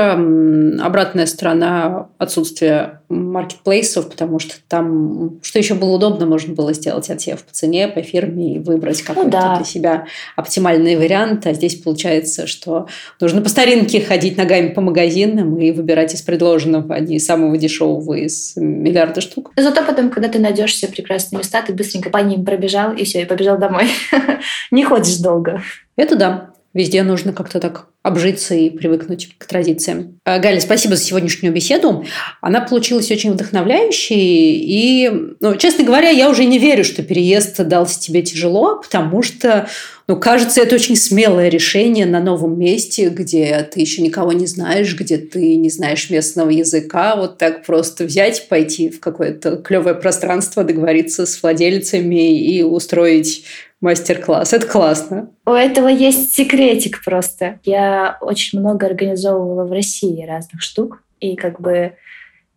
обратная 0.81 1.25
сторона 1.25 2.07
отсутствия 2.19 3.01
маркетплейсов, 3.09 4.09
потому 4.09 4.39
что 4.39 4.55
там, 4.69 5.41
что 5.41 5.59
еще 5.59 5.73
было 5.73 5.95
удобно, 5.95 6.25
можно 6.25 6.53
было 6.53 6.71
сделать 6.71 7.09
отсев 7.09 7.43
по 7.43 7.51
цене, 7.51 7.89
по 7.89 8.01
фирме 8.01 8.55
и 8.55 8.59
выбрать 8.59 9.01
какой-то 9.01 9.25
ну, 9.25 9.29
да. 9.29 9.55
для 9.57 9.65
себя 9.65 10.05
оптимальный 10.37 10.95
вариант. 10.95 11.45
А 11.45 11.51
здесь 11.51 11.75
получается, 11.75 12.47
что 12.47 12.87
нужно 13.19 13.41
по 13.41 13.49
старинке 13.49 13.99
ходить 13.99 14.37
ногами 14.37 14.69
по 14.69 14.79
магазинам 14.79 15.59
и 15.59 15.71
выбирать 15.71 16.13
из 16.13 16.21
предложенного, 16.21 16.95
а 16.95 17.01
не 17.01 17.19
самого 17.19 17.57
дешевого 17.57 18.13
из 18.13 18.55
миллиарда 18.55 19.19
штук. 19.19 19.51
Зато 19.57 19.83
потом, 19.83 20.11
когда 20.11 20.29
ты 20.29 20.39
найдешь 20.39 20.71
все 20.71 20.87
прекрасные 20.87 21.39
места, 21.39 21.61
ты 21.61 21.73
быстренько 21.73 22.09
по 22.09 22.19
ним 22.19 22.45
пробежал 22.45 22.93
и 22.93 23.03
все, 23.03 23.23
и 23.23 23.25
побежал 23.25 23.57
домой. 23.57 23.89
Не 24.71 24.85
ходишь 24.85 25.17
долго. 25.17 25.61
Это 25.97 26.15
да. 26.15 26.52
Везде 26.73 27.03
нужно 27.03 27.33
как-то 27.33 27.59
так 27.59 27.87
обжиться 28.01 28.55
и 28.55 28.69
привыкнуть 28.69 29.29
к 29.37 29.45
традициям. 29.45 30.19
Э, 30.25 30.39
Галя, 30.39 30.59
спасибо 30.59 30.95
за 30.95 31.03
сегодняшнюю 31.03 31.53
беседу. 31.53 32.03
Она 32.41 32.61
получилась 32.61 33.11
очень 33.11 33.31
вдохновляющей. 33.31 34.57
И, 34.57 35.11
ну, 35.39 35.55
честно 35.55 35.85
говоря, 35.85 36.09
я 36.09 36.29
уже 36.29 36.45
не 36.45 36.57
верю, 36.57 36.83
что 36.83 37.03
переезд 37.03 37.63
дался 37.63 37.99
тебе 37.99 38.23
тяжело, 38.23 38.81
потому 38.81 39.21
что, 39.21 39.69
ну, 40.07 40.19
кажется, 40.19 40.61
это 40.61 40.75
очень 40.75 40.95
смелое 40.95 41.47
решение 41.47 42.07
на 42.07 42.19
новом 42.19 42.59
месте, 42.59 43.09
где 43.09 43.67
ты 43.71 43.79
еще 43.79 44.01
никого 44.01 44.33
не 44.33 44.47
знаешь, 44.47 44.97
где 44.97 45.17
ты 45.17 45.55
не 45.55 45.69
знаешь 45.69 46.09
местного 46.09 46.49
языка. 46.49 47.15
Вот 47.15 47.37
так 47.37 47.63
просто 47.63 48.03
взять, 48.03 48.47
пойти 48.49 48.89
в 48.89 48.99
какое-то 48.99 49.57
клевое 49.57 49.95
пространство, 49.95 50.63
договориться 50.63 51.27
с 51.27 51.41
владельцами 51.41 52.37
и 52.37 52.63
устроить 52.63 53.45
мастер-класс. 53.83 54.53
Это 54.53 54.65
классно. 54.65 55.29
У 55.45 55.51
этого 55.51 55.87
есть 55.87 56.33
секретик 56.33 57.03
просто. 57.03 57.59
Я 57.63 58.17
очень 58.21 58.59
много 58.59 58.85
организовывала 58.87 59.65
в 59.65 59.71
России 59.71 60.25
разных 60.25 60.61
штук. 60.61 61.03
И 61.19 61.35
как 61.35 61.59
бы 61.59 61.93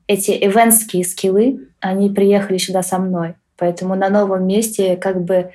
эти 0.06 0.30
ивентские 0.30 1.04
скиллы, 1.04 1.68
они 1.80 2.10
приехали 2.10 2.58
сюда 2.58 2.82
со 2.82 2.98
мной. 2.98 3.34
Поэтому 3.58 3.96
на 3.96 4.08
новом 4.08 4.46
месте 4.46 4.96
как 4.96 5.22
бы 5.24 5.50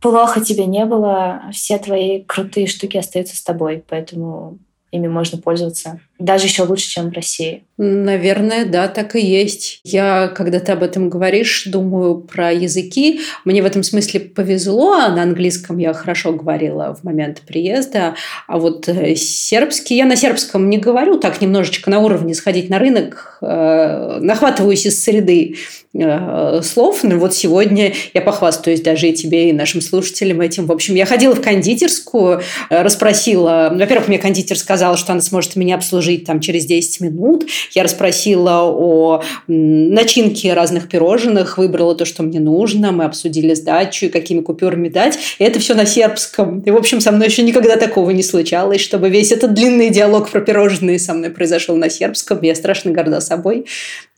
плохо 0.00 0.40
тебе 0.40 0.66
не 0.66 0.84
было, 0.84 1.42
все 1.52 1.78
твои 1.78 2.24
крутые 2.24 2.66
штуки 2.66 2.96
остаются 2.96 3.36
с 3.36 3.42
тобой. 3.42 3.84
Поэтому 3.88 4.58
ими 4.90 5.06
можно 5.06 5.38
пользоваться 5.38 6.00
даже 6.18 6.46
еще 6.46 6.64
лучше, 6.64 6.88
чем 6.88 7.10
в 7.10 7.12
России. 7.12 7.64
Наверное, 7.80 8.64
да, 8.64 8.88
так 8.88 9.14
и 9.14 9.20
есть. 9.20 9.80
Я, 9.84 10.26
когда 10.34 10.58
ты 10.58 10.72
об 10.72 10.82
этом 10.82 11.08
говоришь, 11.08 11.62
думаю 11.66 12.16
про 12.16 12.50
языки. 12.50 13.20
Мне 13.44 13.62
в 13.62 13.66
этом 13.66 13.84
смысле 13.84 14.18
повезло. 14.18 14.96
На 14.96 15.22
английском 15.22 15.78
я 15.78 15.92
хорошо 15.92 16.32
говорила 16.32 16.96
в 16.96 17.04
момент 17.04 17.42
приезда. 17.46 18.16
А 18.48 18.58
вот 18.58 18.88
э, 18.88 19.14
сербский, 19.14 19.94
я 19.94 20.06
на 20.06 20.16
сербском 20.16 20.68
не 20.68 20.78
говорю, 20.78 21.18
так 21.18 21.40
немножечко 21.40 21.88
на 21.88 22.00
уровне 22.00 22.34
сходить 22.34 22.68
на 22.68 22.80
рынок, 22.80 23.38
э, 23.42 24.18
нахватываюсь 24.20 24.84
из 24.84 25.00
среды 25.00 25.54
э, 25.94 26.60
слов. 26.64 27.04
Но 27.04 27.16
вот 27.16 27.32
сегодня 27.32 27.92
я 28.12 28.22
похвастаюсь 28.22 28.80
даже 28.80 29.08
и 29.08 29.12
тебе, 29.12 29.50
и 29.50 29.52
нашим 29.52 29.82
слушателям 29.82 30.40
этим. 30.40 30.66
В 30.66 30.72
общем, 30.72 30.96
я 30.96 31.06
ходила 31.06 31.36
в 31.36 31.40
кондитерскую, 31.40 32.42
э, 32.70 32.82
расспросила... 32.82 33.72
Во-первых, 33.72 34.08
мне 34.08 34.18
кондитер 34.18 34.58
сказала, 34.58 34.96
что 34.96 35.12
она 35.12 35.22
сможет 35.22 35.54
меня 35.54 35.76
обслужить 35.76 36.07
жить 36.08 36.24
там 36.24 36.40
через 36.40 36.64
10 36.64 37.00
минут. 37.02 37.46
Я 37.72 37.82
расспросила 37.82 38.62
о 38.62 39.22
начинке 39.46 40.54
разных 40.54 40.88
пирожных, 40.88 41.58
выбрала 41.58 41.94
то, 41.94 42.06
что 42.06 42.22
мне 42.22 42.40
нужно. 42.40 42.92
Мы 42.92 43.04
обсудили 43.04 43.52
сдачу 43.52 44.06
и 44.06 44.08
какими 44.08 44.40
купюрами 44.40 44.88
дать. 44.88 45.18
И 45.38 45.44
это 45.44 45.58
все 45.58 45.74
на 45.74 45.84
сербском. 45.84 46.60
И, 46.60 46.70
в 46.70 46.76
общем, 46.76 47.00
со 47.00 47.12
мной 47.12 47.28
еще 47.28 47.42
никогда 47.42 47.76
такого 47.76 48.10
не 48.10 48.22
случалось, 48.22 48.80
чтобы 48.80 49.10
весь 49.10 49.32
этот 49.32 49.52
длинный 49.52 49.90
диалог 49.90 50.30
про 50.30 50.40
пирожные 50.40 50.98
со 50.98 51.12
мной 51.12 51.30
произошел 51.30 51.76
на 51.76 51.90
сербском. 51.90 52.40
Я 52.40 52.54
страшно 52.54 52.90
горда 52.92 53.20
собой. 53.20 53.66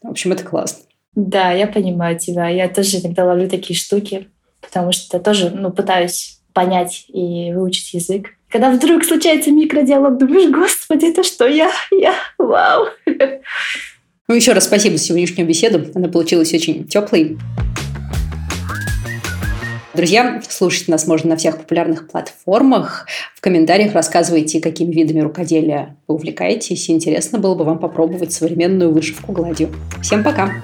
В 0.03 0.11
общем, 0.11 0.33
это 0.33 0.45
классно. 0.45 0.85
Да, 1.17 1.51
я 1.51 1.67
понимаю 1.67 2.19
тебя. 2.19 2.49
Я 2.49 2.69
тоже 2.69 2.99
иногда 2.99 3.25
ловлю 3.25 3.49
такие 3.49 3.77
штуки, 3.77 4.29
потому 4.61 4.93
что 4.93 5.19
тоже 5.19 5.51
ну, 5.51 5.73
пытаюсь 5.73 6.39
понять 6.53 7.07
и 7.09 7.53
выучить 7.53 7.95
язык. 7.95 8.29
Когда 8.51 8.71
вдруг 8.71 9.05
случается 9.05 9.53
микродиалог, 9.53 10.19
думаешь, 10.19 10.51
господи, 10.51 11.07
это 11.07 11.23
что 11.23 11.47
я? 11.47 11.71
Я? 11.93 12.15
Вау! 12.37 12.89
Ну, 13.07 14.35
еще 14.35 14.53
раз 14.53 14.65
спасибо 14.65 14.97
за 14.97 15.05
сегодняшнюю 15.05 15.49
беседу. 15.49 15.87
Она 15.95 16.09
получилась 16.09 16.53
очень 16.53 16.87
теплой. 16.87 17.39
Друзья, 19.95 20.41
слушать 20.49 20.89
нас 20.89 21.07
можно 21.07 21.31
на 21.31 21.37
всех 21.37 21.59
популярных 21.59 22.09
платформах. 22.09 23.07
В 23.35 23.41
комментариях 23.41 23.93
рассказывайте, 23.93 24.61
какими 24.61 24.93
видами 24.93 25.21
рукоделия 25.21 25.97
вы 26.09 26.15
увлекаетесь. 26.15 26.89
Интересно 26.91 27.39
было 27.39 27.55
бы 27.55 27.65
вам 27.65 27.79
попробовать 27.79 28.33
современную 28.33 28.93
вышивку 28.93 29.33
гладью. 29.33 29.69
Всем 30.01 30.25
пока! 30.25 30.63